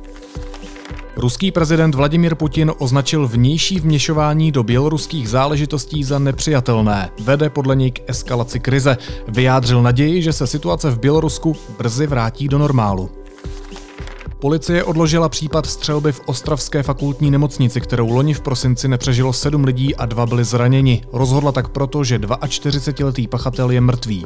Ruský 1.16 1.52
prezident 1.52 1.94
Vladimir 1.94 2.34
Putin 2.34 2.72
označil 2.78 3.28
vnější 3.28 3.80
vměšování 3.80 4.52
do 4.52 4.62
běloruských 4.62 5.28
záležitostí 5.28 6.04
za 6.04 6.18
nepřijatelné. 6.18 7.10
Vede 7.20 7.50
podle 7.50 7.76
něj 7.76 7.90
k 7.90 8.10
eskalaci 8.10 8.60
krize. 8.60 8.96
Vyjádřil 9.28 9.82
naději, 9.82 10.22
že 10.22 10.32
se 10.32 10.46
situace 10.46 10.90
v 10.90 10.98
Bělorusku 10.98 11.56
brzy 11.78 12.06
vrátí 12.06 12.48
do 12.48 12.58
normálu. 12.58 13.10
Policie 14.38 14.84
odložila 14.84 15.28
případ 15.28 15.66
střelby 15.66 16.12
v 16.12 16.20
Ostravské 16.26 16.82
fakultní 16.82 17.30
nemocnici, 17.30 17.80
kterou 17.80 18.10
loni 18.10 18.34
v 18.34 18.40
prosinci 18.40 18.88
nepřežilo 18.88 19.32
sedm 19.32 19.64
lidí 19.64 19.96
a 19.96 20.06
dva 20.06 20.26
byli 20.26 20.44
zraněni. 20.44 21.02
Rozhodla 21.12 21.52
tak 21.52 21.68
proto, 21.68 22.04
že 22.04 22.18
42-letý 22.18 23.28
pachatel 23.28 23.70
je 23.70 23.80
mrtvý. 23.80 24.24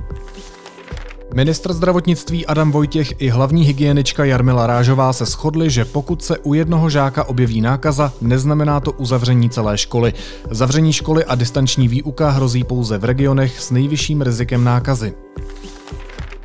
Ministr 1.37 1.73
zdravotnictví 1.73 2.47
Adam 2.47 2.73
Vojtěch 2.73 3.15
i 3.19 3.29
hlavní 3.29 3.65
hygienička 3.65 4.25
Jarmila 4.25 4.67
Rážová 4.67 5.13
se 5.13 5.25
shodli, 5.25 5.71
že 5.71 5.85
pokud 5.85 6.25
se 6.25 6.39
u 6.39 6.55
jednoho 6.55 6.91
žáka 6.91 7.25
objeví 7.29 7.61
nákaza, 7.61 8.13
neznamená 8.21 8.81
to 8.81 8.93
uzavření 8.93 9.51
celé 9.51 9.79
školy. 9.79 10.15
Zavření 10.51 10.93
školy 10.93 11.25
a 11.25 11.35
distanční 11.35 11.89
výuka 11.89 12.31
hrozí 12.31 12.65
pouze 12.65 12.99
v 12.99 13.05
regionech 13.05 13.61
s 13.61 13.71
nejvyšším 13.71 14.23
rizikem 14.23 14.65
nákazy. 14.65 15.15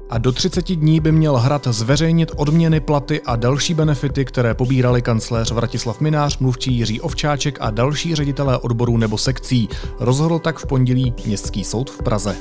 a 0.09 0.17
do 0.17 0.31
30 0.31 0.71
dní 0.71 0.99
by 0.99 1.11
měl 1.11 1.37
hrad 1.37 1.67
zveřejnit 1.67 2.31
odměny, 2.35 2.79
platy 2.79 3.21
a 3.25 3.35
další 3.35 3.73
benefity, 3.73 4.25
které 4.25 4.53
pobírali 4.53 5.01
kancléř 5.01 5.51
Vratislav 5.51 6.01
Minář, 6.01 6.37
mluvčí 6.37 6.73
Jiří 6.73 7.01
Ovčáček 7.01 7.57
a 7.61 7.71
další 7.71 8.15
ředitelé 8.15 8.57
odborů 8.57 8.97
nebo 8.97 9.17
sekcí. 9.17 9.69
Rozhodl 9.99 10.39
tak 10.39 10.59
v 10.59 10.65
pondělí 10.65 11.13
Městský 11.25 11.63
soud 11.63 11.89
v 11.89 12.03
Praze. 12.03 12.35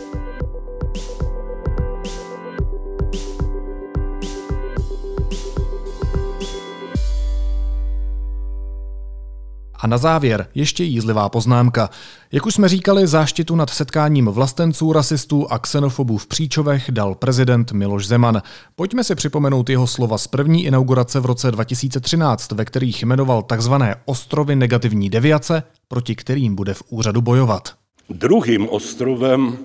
A 9.80 9.86
na 9.86 9.98
závěr 9.98 10.46
ještě 10.54 10.84
jízlivá 10.84 11.28
poznámka. 11.28 11.90
Jak 12.32 12.46
už 12.46 12.54
jsme 12.54 12.68
říkali, 12.68 13.06
záštitu 13.06 13.56
nad 13.56 13.70
setkáním 13.70 14.26
vlastenců, 14.26 14.92
rasistů 14.92 15.52
a 15.52 15.58
xenofobů 15.58 16.18
v 16.18 16.26
Příčovech 16.26 16.90
dal 16.90 17.14
prezident 17.14 17.72
Miloš 17.72 18.06
Zeman. 18.06 18.42
Pojďme 18.76 19.04
si 19.04 19.14
připomenout 19.14 19.70
jeho 19.70 19.86
slova 19.86 20.18
z 20.18 20.26
první 20.26 20.64
inaugurace 20.64 21.20
v 21.20 21.26
roce 21.26 21.50
2013, 21.50 22.52
ve 22.52 22.64
kterých 22.64 23.02
jmenoval 23.02 23.42
takzvané 23.42 23.94
ostrovy 24.04 24.56
negativní 24.56 25.10
deviace, 25.10 25.62
proti 25.88 26.14
kterým 26.16 26.54
bude 26.54 26.74
v 26.74 26.82
úřadu 26.88 27.20
bojovat. 27.20 27.74
Druhým 28.10 28.68
ostrovem 28.68 29.58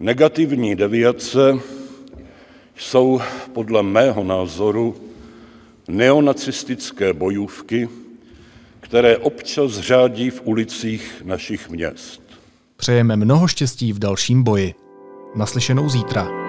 negativní 0.00 0.76
deviace 0.76 1.58
jsou 2.76 3.20
podle 3.52 3.82
mého 3.82 4.24
názoru 4.24 4.96
neonacistické 5.88 7.12
bojůvky, 7.12 7.88
které 8.80 9.16
občas 9.16 9.72
řádí 9.72 10.30
v 10.30 10.40
ulicích 10.44 11.22
našich 11.24 11.70
měst. 11.70 12.22
Přejeme 12.76 13.16
mnoho 13.16 13.48
štěstí 13.48 13.92
v 13.92 13.98
dalším 13.98 14.42
boji. 14.42 14.74
Naslyšenou 15.34 15.88
zítra. 15.88 16.47